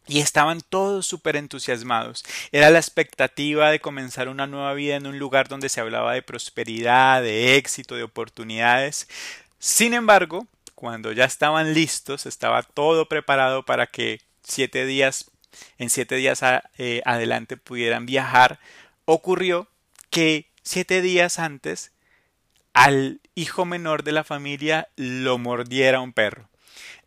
[0.08, 2.24] Y estaban todos súper entusiasmados.
[2.52, 6.22] Era la expectativa de comenzar una nueva vida en un lugar donde se hablaba de
[6.22, 9.08] prosperidad, de éxito, de oportunidades.
[9.58, 10.46] Sin embargo,
[10.76, 15.30] cuando ya estaban listos, estaba todo preparado para que siete días,
[15.78, 16.40] en siete días
[16.78, 18.60] eh, adelante pudieran viajar,
[19.06, 19.68] ocurrió
[20.16, 21.92] que siete días antes
[22.72, 26.48] al hijo menor de la familia lo mordiera un perro.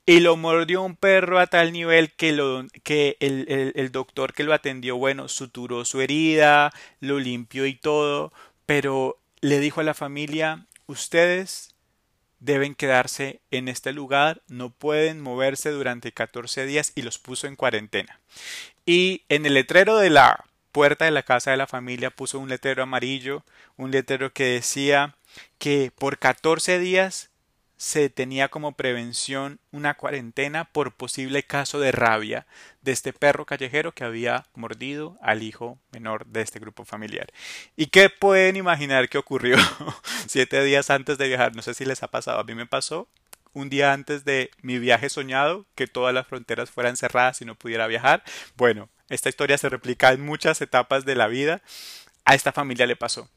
[0.05, 4.43] Y lo mordió un perro a tal nivel que, lo, que el, el doctor que
[4.43, 8.31] lo atendió, bueno, suturó su herida, lo limpió y todo,
[8.67, 11.73] pero le dijo a la familia, ustedes
[12.39, 17.55] deben quedarse en este lugar, no pueden moverse durante 14 días y los puso en
[17.55, 18.19] cuarentena.
[18.85, 22.49] Y en el letrero de la puerta de la casa de la familia puso un
[22.49, 23.43] letrero amarillo,
[23.77, 25.15] un letrero que decía
[25.57, 27.29] que por 14 días
[27.77, 32.45] se tenía como prevención una cuarentena por posible caso de rabia
[32.81, 37.27] de este perro callejero que había mordido al hijo menor de este grupo familiar.
[37.77, 39.55] ¿Y qué pueden imaginar que ocurrió
[40.27, 41.55] siete días antes de viajar?
[41.55, 43.07] No sé si les ha pasado, a mí me pasó
[43.53, 47.55] un día antes de mi viaje soñado, que todas las fronteras fueran cerradas y no
[47.55, 48.23] pudiera viajar.
[48.55, 51.61] Bueno, esta historia se replica en muchas etapas de la vida.
[52.25, 53.29] A esta familia le pasó.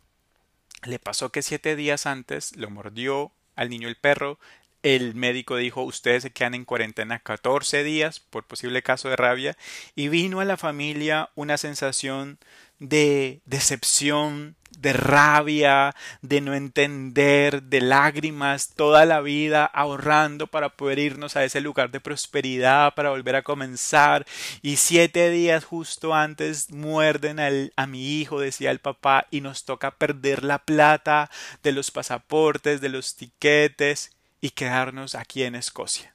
[0.85, 4.39] Le pasó que siete días antes lo mordió al niño el perro.
[4.83, 9.57] El médico dijo ustedes se quedan en cuarentena 14 días por posible caso de rabia
[9.95, 12.39] y vino a la familia una sensación
[12.81, 20.99] de decepción, de rabia, de no entender, de lágrimas, toda la vida ahorrando para poder
[20.99, 24.27] irnos a ese lugar de prosperidad, para volver a comenzar.
[24.61, 29.93] Y siete días justo antes muerden a mi hijo, decía el papá, y nos toca
[29.93, 31.31] perder la plata
[31.63, 36.15] de los pasaportes, de los tiquetes y quedarnos aquí en Escocia.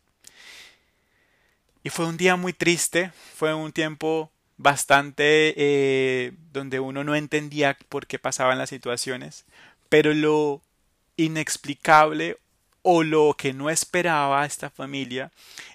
[1.83, 7.77] Y fue un día muy triste, fue un tiempo bastante eh, donde uno no entendía
[7.89, 9.45] por qué pasaban las situaciones,
[9.89, 10.61] pero lo
[11.15, 12.37] inexplicable
[12.81, 15.31] o lo que no esperaba esta familia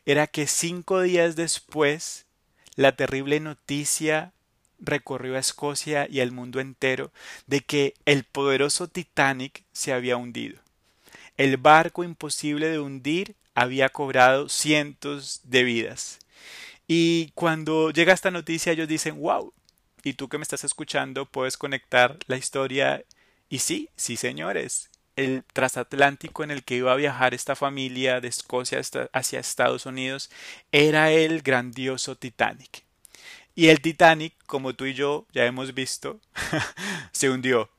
[0.06, 2.26] era que cinco días después
[2.74, 4.32] la terrible noticia
[4.78, 7.12] recorrió a Escocia y al mundo entero
[7.46, 10.58] de que el poderoso Titanic se había hundido.
[11.36, 16.18] El barco imposible de hundir había cobrado cientos de vidas.
[16.86, 19.52] Y cuando llega esta noticia ellos dicen, wow,
[20.04, 23.04] y tú que me estás escuchando puedes conectar la historia.
[23.48, 28.28] Y sí, sí señores, el transatlántico en el que iba a viajar esta familia de
[28.28, 28.80] Escocia
[29.12, 30.30] hacia Estados Unidos
[30.72, 32.84] era el grandioso Titanic.
[33.54, 36.20] Y el Titanic, como tú y yo ya hemos visto,
[37.12, 37.70] se hundió.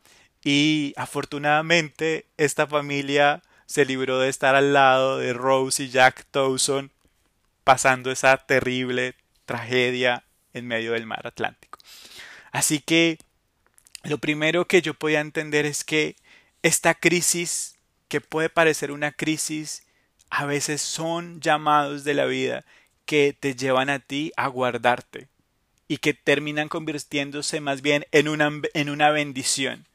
[0.43, 6.91] Y afortunadamente esta familia se libró de estar al lado de Rose y Jack Dawson
[7.63, 11.79] pasando esa terrible tragedia en medio del mar Atlántico.
[12.51, 13.17] Así que
[14.03, 16.15] lo primero que yo podía entender es que
[16.61, 17.75] esta crisis,
[18.07, 19.83] que puede parecer una crisis,
[20.29, 22.65] a veces son llamados de la vida
[23.05, 25.27] que te llevan a ti a guardarte
[25.87, 29.87] y que terminan convirtiéndose más bien en una, en una bendición.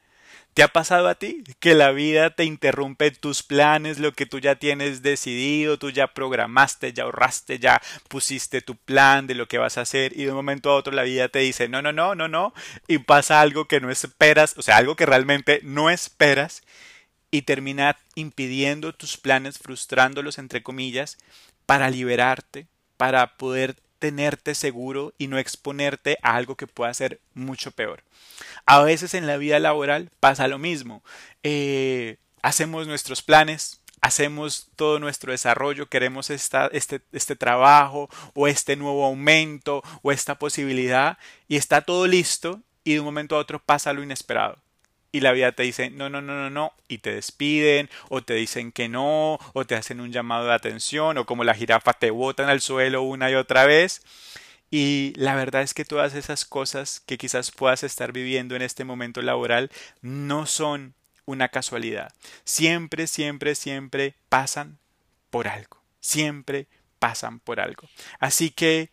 [0.53, 4.39] ¿Te ha pasado a ti que la vida te interrumpe tus planes, lo que tú
[4.39, 9.57] ya tienes decidido, tú ya programaste, ya ahorraste, ya pusiste tu plan de lo que
[9.57, 11.93] vas a hacer y de un momento a otro la vida te dice no, no,
[11.93, 12.53] no, no, no
[12.87, 16.63] y pasa algo que no esperas, o sea, algo que realmente no esperas
[17.31, 21.17] y termina impidiendo tus planes, frustrándolos entre comillas,
[21.65, 27.71] para liberarte, para poder tenerte seguro y no exponerte a algo que pueda ser mucho
[27.71, 28.03] peor.
[28.65, 31.03] A veces en la vida laboral pasa lo mismo.
[31.43, 38.75] Eh, hacemos nuestros planes, hacemos todo nuestro desarrollo, queremos esta, este, este trabajo o este
[38.75, 43.59] nuevo aumento o esta posibilidad y está todo listo y de un momento a otro
[43.59, 44.57] pasa lo inesperado
[45.11, 48.35] y la vida te dice no, no, no, no, no, y te despiden, o te
[48.35, 52.11] dicen que no, o te hacen un llamado de atención, o como la jirafa te
[52.11, 54.01] botan al suelo una y otra vez.
[54.71, 58.83] Y la verdad es que todas esas cosas que quizás puedas estar viviendo en este
[58.83, 60.93] momento laboral no son
[61.25, 62.13] una casualidad.
[62.43, 64.77] Siempre, siempre, siempre pasan
[65.31, 65.81] por algo.
[65.99, 66.67] Siempre
[66.99, 67.87] pasan por algo.
[68.19, 68.89] Así que,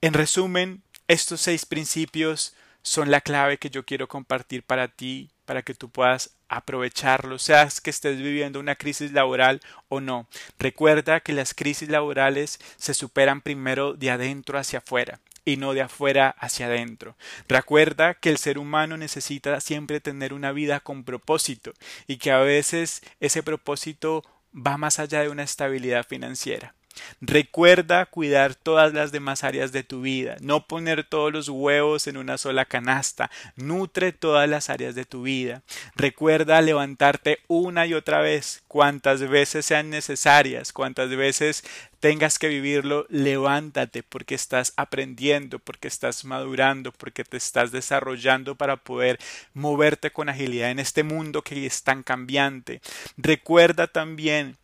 [0.00, 5.62] en resumen, estos seis principios son la clave que yo quiero compartir para ti para
[5.62, 10.26] que tú puedas aprovecharlo, seas que estés viviendo una crisis laboral o no.
[10.58, 15.80] Recuerda que las crisis laborales se superan primero de adentro hacia afuera y no de
[15.80, 17.16] afuera hacia adentro.
[17.48, 21.72] Recuerda que el ser humano necesita siempre tener una vida con propósito
[22.06, 24.22] y que a veces ese propósito
[24.54, 26.74] va más allá de una estabilidad financiera.
[27.20, 32.16] Recuerda cuidar todas las demás áreas de tu vida, no poner todos los huevos en
[32.16, 35.62] una sola canasta, nutre todas las áreas de tu vida.
[35.96, 41.64] Recuerda levantarte una y otra vez, cuantas veces sean necesarias, cuantas veces
[42.00, 48.76] tengas que vivirlo, levántate porque estás aprendiendo, porque estás madurando, porque te estás desarrollando para
[48.76, 49.18] poder
[49.54, 52.80] moverte con agilidad en este mundo que es tan cambiante.
[53.16, 54.56] Recuerda también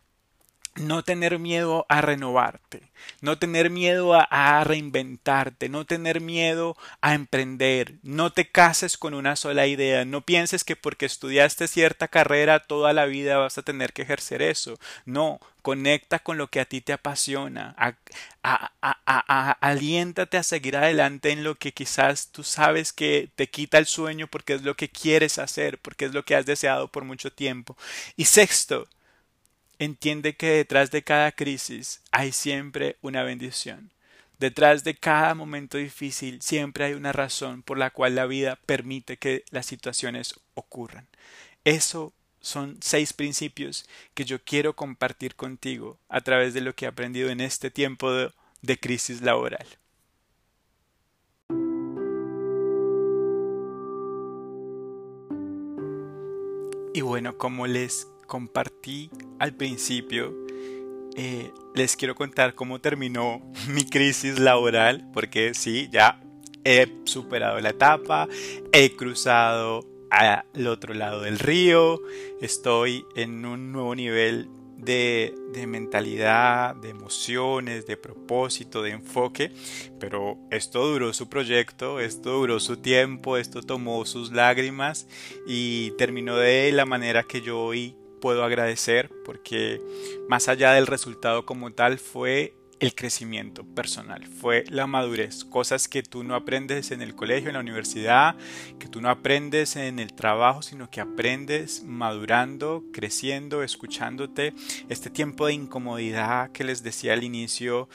[0.75, 2.81] no tener miedo a renovarte,
[3.21, 9.35] no tener miedo a, reinventarte, no tener miedo a emprender, no te cases con una
[9.35, 13.93] sola idea, no pienses que porque estudiaste cierta carrera toda la vida vas a tener
[13.93, 17.75] que ejercer eso, no, conecta con lo que a ti te apasiona,
[19.61, 24.27] aliéntate a seguir adelante en lo que quizás tú sabes que te quita el sueño
[24.27, 27.75] porque es lo que quieres hacer, porque es lo que has deseado por mucho tiempo.
[28.15, 28.87] Y sexto,
[29.77, 33.91] Entiende que detrás de cada crisis hay siempre una bendición.
[34.39, 39.17] Detrás de cada momento difícil siempre hay una razón por la cual la vida permite
[39.17, 41.07] que las situaciones ocurran.
[41.65, 46.87] Eso son seis principios que yo quiero compartir contigo a través de lo que he
[46.87, 48.31] aprendido en este tiempo de,
[48.79, 49.65] crisis laboral.
[56.93, 59.09] Y bueno, como les compartí
[59.39, 60.33] al principio,
[61.15, 66.21] eh, les quiero contar cómo terminó mi crisis laboral, porque sí, ya
[66.63, 68.27] he superado la etapa,
[68.71, 72.01] he cruzado al otro lado del río,
[72.41, 79.51] estoy en un nuevo nivel de, mentalidad, de emociones, de propósito, de enfoque,
[79.99, 85.07] pero esto duró su proyecto, esto duró su tiempo, esto tomó sus lágrimas
[85.47, 89.81] y terminó de la manera que yo hoy puedo agradecer porque
[90.27, 96.03] más allá del resultado como tal fue el crecimiento personal, fue la madurez, cosas que
[96.03, 98.35] tú no aprendes en el colegio, en la universidad,
[98.79, 104.53] que tú no aprendes en el trabajo, sino que aprendes madurando, creciendo, escuchándote.
[104.89, 107.87] Este tiempo de incomodidad que les decía al inicio,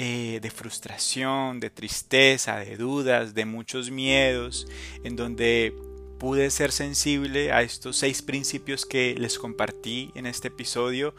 [0.00, 4.68] eh, de frustración, de tristeza, de dudas, de muchos miedos,
[5.02, 5.74] en donde
[6.18, 11.14] pude ser sensible a estos seis principios que les compartí en este episodio,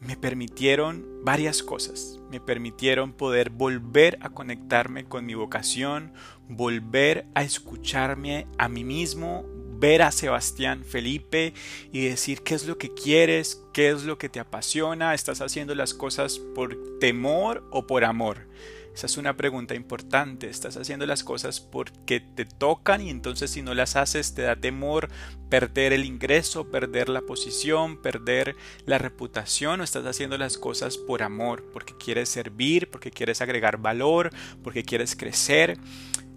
[0.00, 2.18] me permitieron varias cosas.
[2.30, 6.12] Me permitieron poder volver a conectarme con mi vocación,
[6.48, 9.44] volver a escucharme a mí mismo,
[9.78, 11.54] ver a Sebastián Felipe
[11.92, 15.74] y decir qué es lo que quieres, qué es lo que te apasiona, estás haciendo
[15.74, 18.46] las cosas por temor o por amor.
[18.94, 20.48] Esa es una pregunta importante.
[20.48, 24.56] Estás haciendo las cosas porque te tocan y entonces si no las haces te da
[24.56, 25.08] temor
[25.48, 31.22] perder el ingreso, perder la posición, perder la reputación o estás haciendo las cosas por
[31.22, 34.30] amor, porque quieres servir, porque quieres agregar valor,
[34.62, 35.78] porque quieres crecer.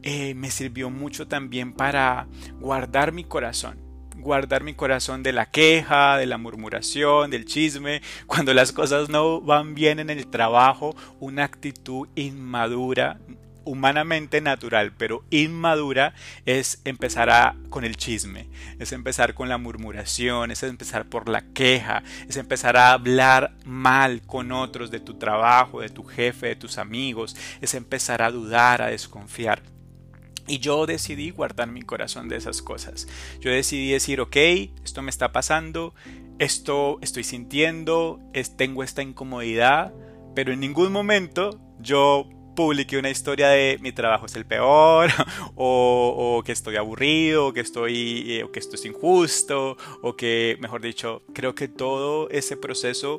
[0.03, 2.27] Eh, me sirvió mucho también para
[2.59, 3.84] guardar mi corazón
[4.17, 9.41] guardar mi corazón de la queja, de la murmuración, del chisme, cuando las cosas no
[9.41, 13.19] van bien en el trabajo, una actitud inmadura,
[13.65, 16.13] humanamente natural, pero inmadura
[16.45, 18.47] es empezar a, con el chisme,
[18.79, 24.21] es empezar con la murmuración, es empezar por la queja, es empezar a hablar mal
[24.21, 28.81] con otros de tu trabajo, de tu jefe, de tus amigos, es empezar a dudar,
[28.81, 29.74] a desconfiar.
[30.47, 33.07] Y yo decidí guardar mi corazón de esas cosas.
[33.39, 34.35] Yo decidí decir, ok,
[34.83, 35.95] esto me está pasando,
[36.37, 39.93] esto estoy sintiendo, es, tengo esta incomodidad,
[40.35, 45.09] pero en ningún momento yo publiqué una historia de mi trabajo es el peor,
[45.55, 50.57] o, que estoy aburrido, o que estoy, eh, o que esto es injusto, o que,
[50.59, 53.17] mejor dicho, creo que todo ese proceso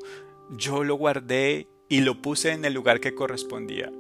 [0.51, 3.93] yo lo guardé y lo puse en el lugar que correspondía,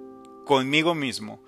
[0.44, 1.42] conmigo mismo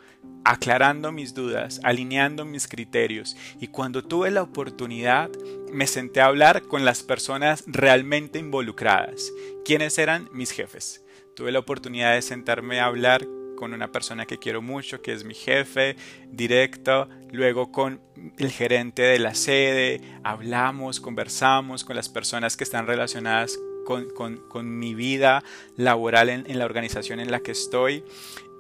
[0.45, 5.31] aclarando mis dudas, alineando mis criterios y cuando tuve la oportunidad
[5.73, 9.31] me senté a hablar con las personas realmente involucradas.
[9.65, 11.05] ¿Quiénes eran mis jefes?
[11.37, 15.25] Tuve la oportunidad de sentarme a hablar con una persona que quiero mucho, que es
[15.25, 15.97] mi jefe
[16.29, 18.01] directo, luego con
[18.39, 24.95] el gerente de la sede, hablamos, conversamos con las personas que están relacionadas con, mi
[24.95, 25.43] vida
[25.77, 28.05] laboral en, la organización en la que estoy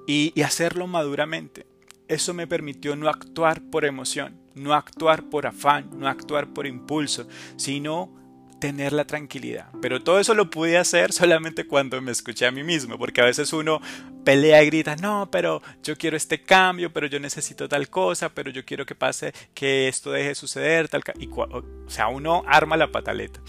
[0.08, 1.66] y, hacerlo maduramente.
[2.08, 7.28] Eso me permitió no actuar por emoción, no actuar por afán, no actuar por impulso,
[7.56, 8.16] sino
[8.58, 9.68] tener la tranquilidad.
[9.82, 13.26] Pero todo eso lo pude hacer solamente cuando me escuché a mí mismo, porque a
[13.26, 13.82] veces uno
[14.24, 18.50] pelea y grita, no, pero yo quiero este cambio, pero yo necesito tal cosa, pero
[18.50, 22.78] yo quiero que pase, que esto deje de suceder, tal y o sea, uno arma
[22.78, 23.40] la pataleta.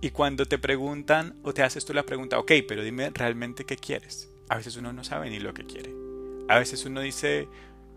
[0.00, 3.76] Y cuando te preguntan o te haces tú la pregunta, ok, pero dime realmente qué
[3.76, 4.30] quieres.
[4.48, 5.94] A veces uno no sabe ni lo que quiere.
[6.48, 7.48] A veces uno dice,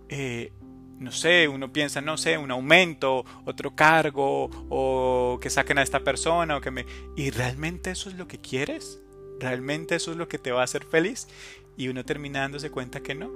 [0.10, 0.52] eh,
[1.00, 6.02] no sé, uno piensa, no sé, un aumento, otro cargo, o que saquen a esta
[6.02, 6.86] persona, o que me...
[7.16, 9.00] ¿Y realmente eso es lo que quieres?
[9.40, 11.28] ¿Realmente eso es lo que te va a hacer feliz?
[11.76, 13.32] Y uno termina dándose cuenta que no.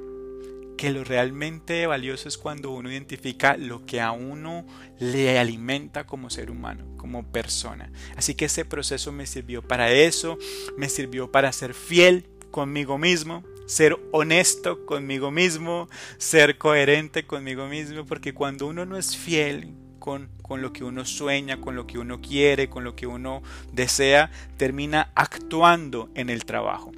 [0.78, 4.68] Que lo realmente valioso es cuando uno identifica lo que a uno
[5.00, 7.92] le alimenta como ser humano, como persona.
[8.16, 10.38] Así que ese proceso me sirvió para eso,
[10.78, 18.06] me sirvió para ser fiel conmigo mismo, ser honesto conmigo mismo, ser coherente conmigo mismo,
[18.06, 22.00] porque cuando uno no es fiel con, con, lo que uno sueña, con lo que
[22.00, 23.44] uno quiere, con lo que uno
[23.74, 26.94] desea, termina actuando en el trabajo.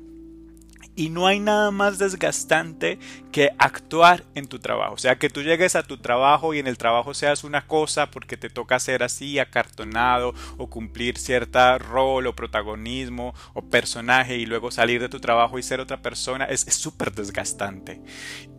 [0.97, 2.97] Y no hay nada más desgastante
[3.31, 4.95] que actuar en tu trabajo.
[4.95, 8.09] O sea, que tú llegues a tu trabajo y en el trabajo seas una cosa
[8.09, 14.47] porque te toca ser así, acartonado, o cumplir cierta rol o protagonismo o personaje y
[14.47, 16.45] luego salir de tu trabajo y ser otra persona.
[16.45, 18.01] Es súper desgastante.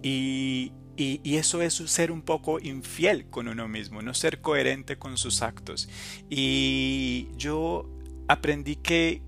[0.01, 4.97] Y, y, y, eso es ser un poco infiel con uno mismo, no ser coherente
[4.97, 5.89] con sus actos.
[6.30, 7.91] Y yo
[8.28, 9.22] aprendí que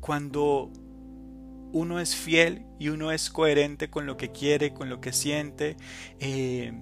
[0.00, 0.72] cuando
[1.72, 5.76] uno es fiel y uno es coherente con lo que quiere, con lo que siente,
[6.20, 6.72] eh,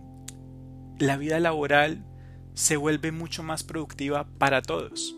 [0.99, 2.05] la vida laboral
[2.55, 5.17] se vuelve mucho más productiva para todos,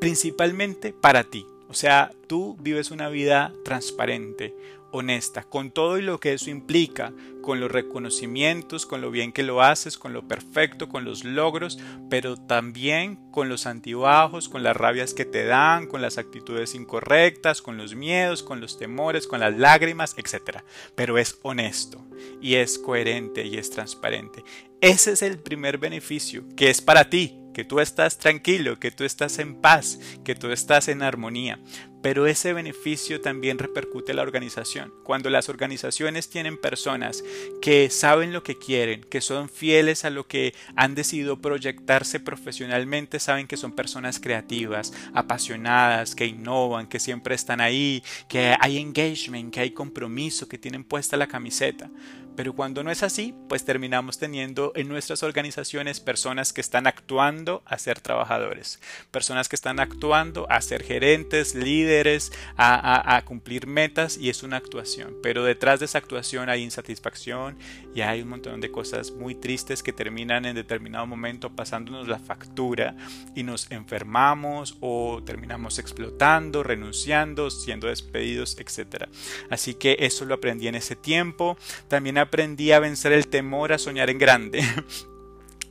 [0.00, 1.44] principalmente para ti.
[1.68, 4.54] O sea, tú vives una vida transparente,
[4.90, 7.12] honesta, con todo y lo que eso implica,
[7.42, 11.78] con los reconocimientos, con lo bien que lo haces, con lo perfecto, con los logros,
[12.10, 17.62] pero también con los antibajos, con las rabias que te dan, con las actitudes incorrectas,
[17.62, 20.58] con los miedos, con los temores, con las lágrimas, etc.
[20.94, 22.04] Pero es honesto
[22.40, 24.44] y es coherente y es transparente.
[24.80, 29.04] Ese es el primer beneficio, que es para ti, que tú estás tranquilo, que tú
[29.04, 31.58] estás en paz, que tú estás en armonía.
[32.00, 34.92] Pero ese beneficio también repercute en la organización.
[35.02, 37.24] Cuando las organizaciones tienen personas
[37.60, 43.18] que saben lo que quieren, que son fieles a lo que han decidido proyectarse profesionalmente,
[43.18, 49.52] saben que son personas creativas, apasionadas, que innovan, que siempre están ahí, que hay engagement,
[49.52, 51.90] que hay compromiso, que tienen puesta la camiseta.
[52.38, 57.64] Pero cuando no es así, pues terminamos teniendo en nuestras organizaciones personas que están actuando
[57.66, 58.78] a ser trabajadores,
[59.10, 65.16] personas que están actuando a ser gerentes, líderes, a, cumplir metas y es una actuación.
[65.20, 67.58] Pero detrás de esa actuación hay insatisfacción
[67.92, 72.20] y hay un montón de cosas muy tristes que terminan en determinado momento pasándonos la
[72.20, 72.94] factura
[73.34, 79.08] y nos enfermamos o terminamos explotando, renunciando, siendo despedidos, etc.
[79.50, 81.58] Así que eso lo aprendí en ese tiempo.
[81.88, 84.62] También aprendí a vencer el temor a soñar en grande.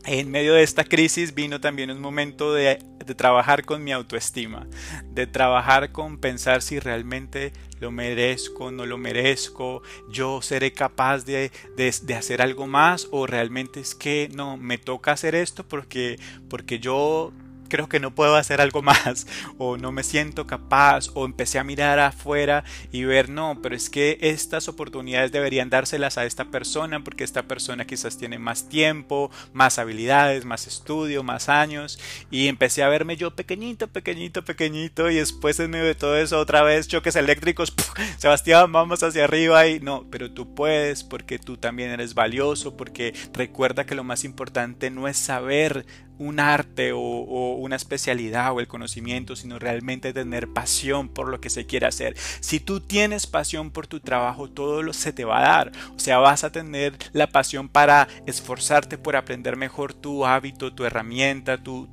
[0.09, 2.79] En medio de esta crisis vino también un momento de,
[3.17, 4.65] trabajar con mi autoestima,
[5.11, 7.51] de trabajar con pensar si realmente
[7.81, 13.81] lo merezco, no lo merezco, yo seré capaz de, de, hacer algo más o realmente
[13.81, 16.17] es que no, me toca hacer esto porque,
[16.49, 17.33] porque yo
[17.67, 21.63] creo que no puedo hacer algo más o no me siento capaz o empecé a
[21.63, 27.03] mirar afuera y ver no, pero es que estas oportunidades deberían dárselas a esta persona
[27.03, 31.99] porque esta persona quizás tiene más tiempo, más habilidades, más estudio, más años
[32.31, 36.39] y empecé a verme yo pequeñito, pequeñito, pequeñito y después en medio de todo eso
[36.39, 37.73] otra vez choques eléctricos,
[38.17, 43.13] Sebastián, vamos hacia arriba y no, pero tú puedes porque tú también eres valioso porque
[43.33, 45.85] recuerda que lo más importante no es saber
[46.19, 51.49] un arte o, una especialidad o el conocimiento, sino realmente tener pasión por lo que
[51.49, 52.15] se quiere hacer.
[52.39, 55.71] Si tú tienes pasión por tu trabajo, todo lo se te va a dar.
[55.95, 60.85] O sea, vas a tener la pasión para esforzarte por aprender mejor tu hábito, tu
[60.85, 61.87] herramienta, tu,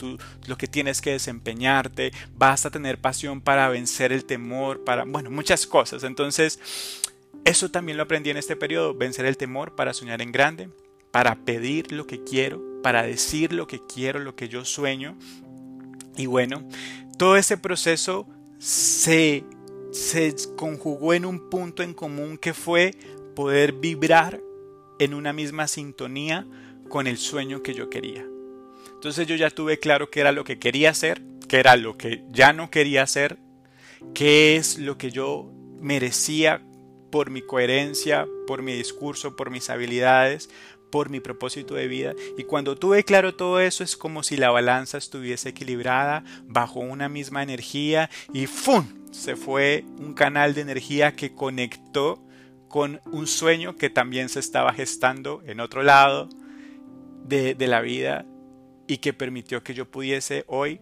[0.47, 2.13] lo que tienes que desempeñarte.
[2.37, 6.05] Vas a tener pasión para vencer el temor, para, bueno, muchas cosas.
[6.05, 6.59] Entonces,
[7.45, 10.71] eso también lo aprendí en este periodo, vencer el temor para soñar en grande,
[11.11, 15.17] para pedir lo que quiero para decir lo que quiero, lo que yo sueño.
[16.19, 16.69] Y bueno,
[17.17, 18.29] todo ese proceso
[18.59, 19.43] se,
[19.91, 22.91] se conjugó en un punto en común que fue
[23.35, 24.39] poder vibrar
[24.99, 26.47] en una misma sintonía
[26.91, 28.23] con el sueño que yo quería.
[28.93, 32.23] Entonces yo ya tuve claro qué era lo que quería hacer, qué era lo que
[32.29, 33.39] ya no quería hacer,
[34.13, 36.61] qué es lo que yo merecía
[37.11, 40.51] por mi coherencia, por mi discurso, por mis habilidades,
[40.95, 42.15] por mi propósito de vida.
[42.39, 47.09] Y cuando tuve claro todo eso es como si la balanza estuviese equilibrada bajo una
[47.09, 48.87] misma energía y ¡fum!
[49.11, 52.25] Se fue un canal de energía que conectó
[52.69, 56.29] con un sueño que también se estaba gestando en otro lado
[57.25, 58.25] de, de la vida
[58.87, 60.81] y que permitió que yo pudiese hoy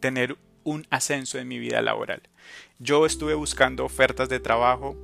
[0.00, 2.22] tener un ascenso en mi vida laboral.
[2.78, 4.96] Yo estuve buscando ofertas de trabajo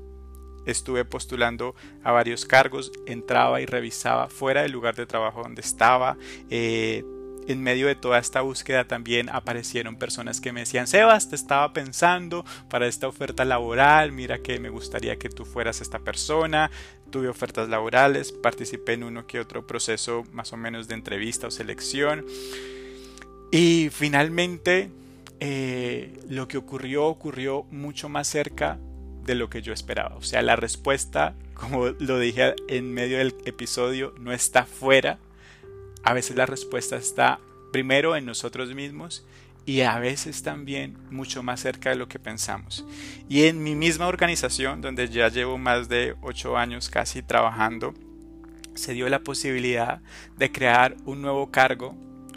[0.70, 6.16] estuve postulando a varios cargos, entraba y revisaba fuera del lugar de trabajo donde estaba.
[6.50, 7.04] Eh,
[7.48, 11.72] en medio de toda esta búsqueda también aparecieron personas que me decían, Sebas, te estaba
[11.72, 16.70] pensando para esta oferta laboral, mira que me gustaría que tú fueras esta persona.
[17.10, 21.50] Tuve ofertas laborales, participé en uno que otro proceso más o menos de entrevista o
[21.50, 22.26] selección.
[23.50, 24.90] Y finalmente
[25.40, 28.78] eh, lo que ocurrió ocurrió mucho más cerca
[29.28, 30.16] de lo que yo esperaba.
[30.16, 35.18] O sea, la respuesta, como lo dije en medio del episodio, no está fuera.
[36.02, 37.38] A veces la respuesta está
[37.72, 39.24] primero en nosotros mismos
[39.66, 42.86] y a veces también mucho más cerca de lo que pensamos.
[43.28, 47.92] Y en mi misma organización, donde ya llevo más de ocho años casi trabajando,
[48.74, 50.00] se dio la posibilidad
[50.38, 51.94] de crear un nuevo cargo,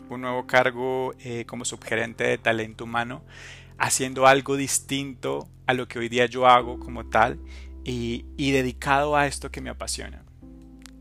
[0.10, 3.24] un nuevo cargo eh, como subgerente de talento humano
[3.82, 7.40] haciendo algo distinto a lo que hoy día yo hago como tal
[7.84, 10.24] y, dedicado a esto que me apasiona.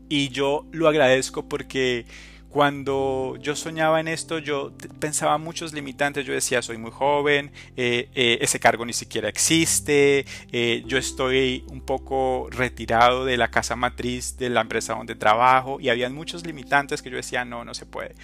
[0.09, 2.07] Y yo lo agradezco porque
[2.49, 6.25] cuando yo soñaba en esto, yo pensaba muchos limitantes.
[6.25, 11.63] Yo decía, soy muy joven, eh, eh, ese cargo ni siquiera existe, eh, yo estoy
[11.67, 16.45] un poco retirado de la casa matriz de la empresa donde trabajo y había muchos
[16.47, 18.15] limitantes que yo decía, no, no se puede.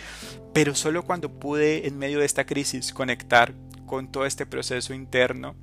[0.51, 3.53] Pero solo cuando pude, en medio de esta crisis, conectar
[3.87, 5.55] con todo este proceso interno,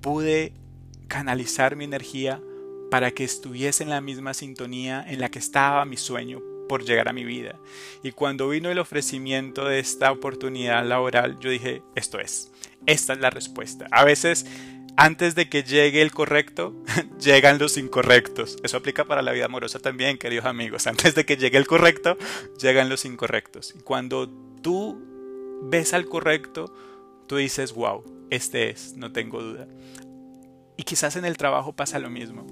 [0.00, 0.54] pude
[1.08, 2.40] canalizar mi energía
[2.90, 7.08] para que estuviese en la misma sintonía en la que estaba mi sueño por llegar
[7.08, 7.56] a mi vida.
[8.02, 12.50] Y cuando vino el ofrecimiento de esta oportunidad laboral, yo dije, esto es,
[12.86, 13.86] esta es la respuesta.
[13.90, 14.46] A veces,
[14.96, 16.74] antes de que llegue el correcto,
[17.20, 18.58] llegan los incorrectos.
[18.62, 20.86] Eso aplica para la vida amorosa también, queridos amigos.
[20.86, 22.16] Antes de que llegue el correcto,
[22.60, 23.74] llegan los incorrectos.
[23.76, 24.28] Y cuando
[24.62, 24.98] tú
[25.62, 26.74] ves al correcto,
[27.32, 29.66] tú dices, wow, este es, no tengo duda.
[30.76, 32.46] Y quizás en el trabajo pasa lo mismo.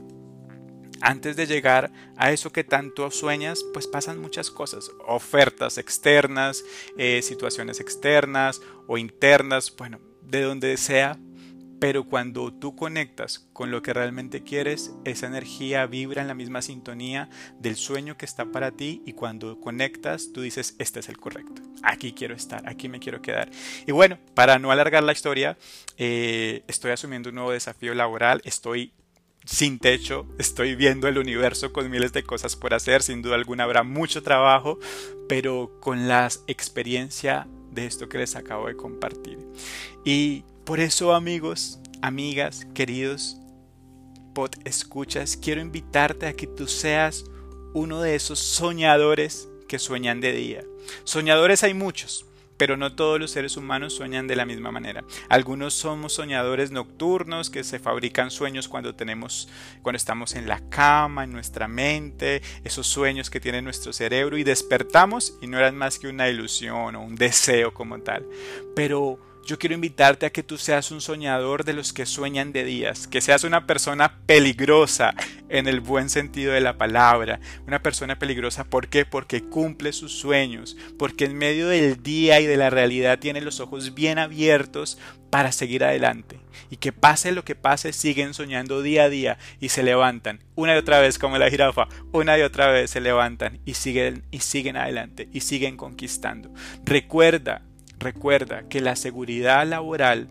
[1.02, 6.64] Antes de llegar a eso que tanto sueñas, pues pasan muchas cosas, ofertas externas,
[6.96, 11.18] eh, situaciones externas o internas, bueno, de donde sea,
[11.80, 16.60] pero cuando tú conectas con lo que realmente quieres, esa energía vibra en la misma
[16.60, 21.18] sintonía del sueño que está para ti y cuando conectas, tú dices, este es el
[21.18, 23.50] correcto, aquí quiero estar, aquí me quiero quedar.
[23.86, 25.56] Y bueno, para no alargar la historia,
[25.96, 28.92] eh, estoy asumiendo un nuevo desafío laboral, estoy
[29.46, 33.64] sin techo, estoy viendo el universo con miles de cosas por hacer, sin duda alguna
[33.64, 34.78] habrá mucho trabajo,
[35.30, 39.38] pero con la experiencia de esto que les acabo de compartir.
[40.04, 43.40] Y por eso amigos, amigas, queridos
[44.32, 47.24] pod escuchas, quiero invitarte a que tú seas
[47.74, 50.62] uno de esos soñadores que sueñan de día.
[51.02, 52.24] Soñadores hay muchos,
[52.56, 55.02] pero no todos los seres humanos sueñan de la misma manera.
[55.28, 59.48] Algunos somos soñadores nocturnos que se fabrican sueños cuando tenemos
[59.82, 64.44] cuando estamos en la cama, en nuestra mente, esos sueños que tiene nuestro cerebro y
[64.44, 68.24] despertamos y no eran más que una ilusión o un deseo como tal.
[68.76, 72.62] Pero yo quiero invitarte a que tú seas un soñador de los que sueñan de
[72.62, 75.12] días, que seas una persona peligrosa
[75.48, 79.04] en el buen sentido de la palabra, una persona peligrosa, ¿por qué?
[79.04, 83.58] Porque cumple sus sueños, porque en medio del día y de la realidad tiene los
[83.58, 84.98] ojos bien abiertos
[85.30, 86.38] para seguir adelante.
[86.70, 90.76] Y que pase lo que pase, siguen soñando día a día y se levantan una
[90.76, 94.38] y otra vez como la jirafa, una y otra vez se levantan y siguen y
[94.40, 96.52] siguen adelante y siguen conquistando.
[96.84, 97.62] Recuerda
[98.00, 100.28] Recuerda que la seguridad laboral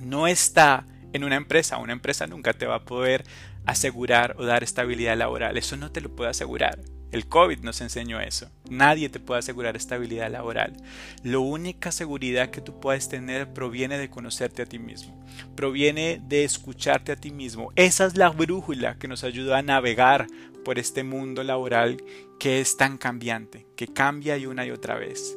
[0.00, 1.78] no está en una empresa.
[1.78, 3.24] Una empresa nunca te va a poder
[3.64, 5.56] asegurar o dar estabilidad laboral.
[5.56, 6.80] Eso no te lo puede asegurar.
[7.12, 8.50] El COVID nos enseñó eso.
[8.68, 10.72] Nadie te puede asegurar estabilidad laboral.
[11.22, 15.22] La única seguridad que tú puedes tener proviene de conocerte a ti mismo.
[15.54, 17.70] Proviene de escucharte a ti mismo.
[17.76, 20.26] Esa es la brújula que nos ayuda a navegar
[20.64, 22.02] por este mundo laboral
[22.40, 25.36] que es tan cambiante, que cambia y una y otra vez.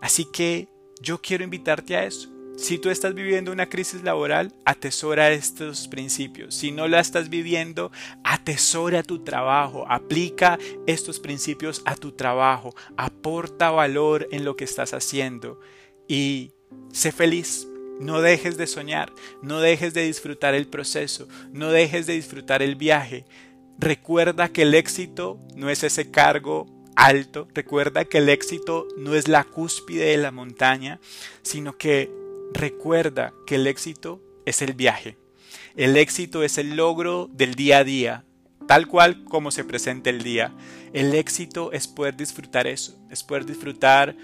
[0.00, 0.68] Así que
[1.00, 2.28] yo quiero invitarte a eso.
[2.60, 6.54] Si tú estás viviendo una crisis laboral, atesora estos principios.
[6.54, 7.90] Si no la estás viviendo,
[8.22, 14.92] atesora tu trabajo, aplica estos principios a tu trabajo, aporta valor en lo que estás
[14.92, 15.58] haciendo
[16.06, 16.52] y
[16.92, 17.66] sé feliz.
[17.98, 19.10] No dejes de soñar,
[19.42, 23.24] no dejes de disfrutar el proceso, no dejes de disfrutar el viaje.
[23.78, 26.66] Recuerda que el éxito no es ese cargo
[27.00, 27.48] alto.
[27.54, 31.00] Recuerda que el éxito no es la cúspide de la montaña,
[31.42, 32.10] sino que
[32.52, 35.16] recuerda que el éxito es el viaje.
[35.76, 38.24] El éxito es el logro del día a día,
[38.68, 40.52] tal cual como se presenta el día.
[40.92, 44.14] El éxito es poder disfrutar eso, es poder disfrutar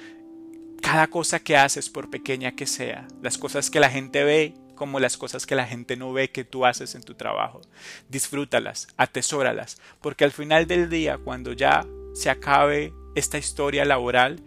[0.82, 5.00] cada cosa que haces, por pequeña que sea, las cosas que la gente ve como
[5.00, 7.62] las cosas que la gente no ve que tú haces en tu trabajo.
[8.10, 11.86] Disfrútalas, atesóralas, porque al final del día, cuando ya
[12.16, 14.42] se acabe esta historia laboral,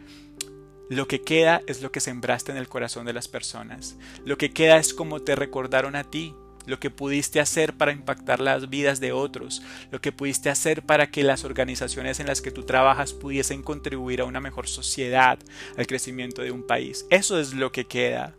[0.90, 3.96] lo que queda es lo que sembraste en el corazón de las personas.
[4.26, 6.34] Lo que queda es como te recordaron a ti,
[6.66, 9.62] lo que pudiste hacer para impactar las vidas de otros,
[9.92, 14.22] lo que pudiste hacer para que las organizaciones en las que tú trabajas pudiesen contribuir
[14.22, 15.38] a una mejor sociedad,
[15.78, 17.06] al crecimiento de un país.
[17.12, 18.36] Eso es lo que queda.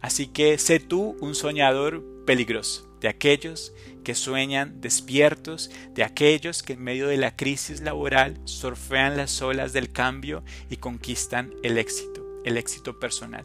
[0.00, 3.74] Así que sé tú un soñador peligroso de aquellos
[4.04, 9.72] que sueñan despiertos, de aquellos que en medio de la crisis laboral surfean las olas
[9.72, 13.44] del cambio y conquistan el éxito, el éxito personal.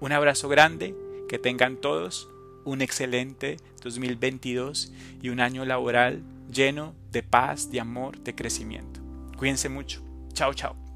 [0.00, 0.94] Un abrazo grande,
[1.28, 2.28] que tengan todos
[2.64, 4.92] un excelente 2022
[5.22, 6.22] y un año laboral
[6.52, 9.00] lleno de paz, de amor, de crecimiento.
[9.36, 10.02] Cuídense mucho.
[10.32, 10.87] Chao, chao.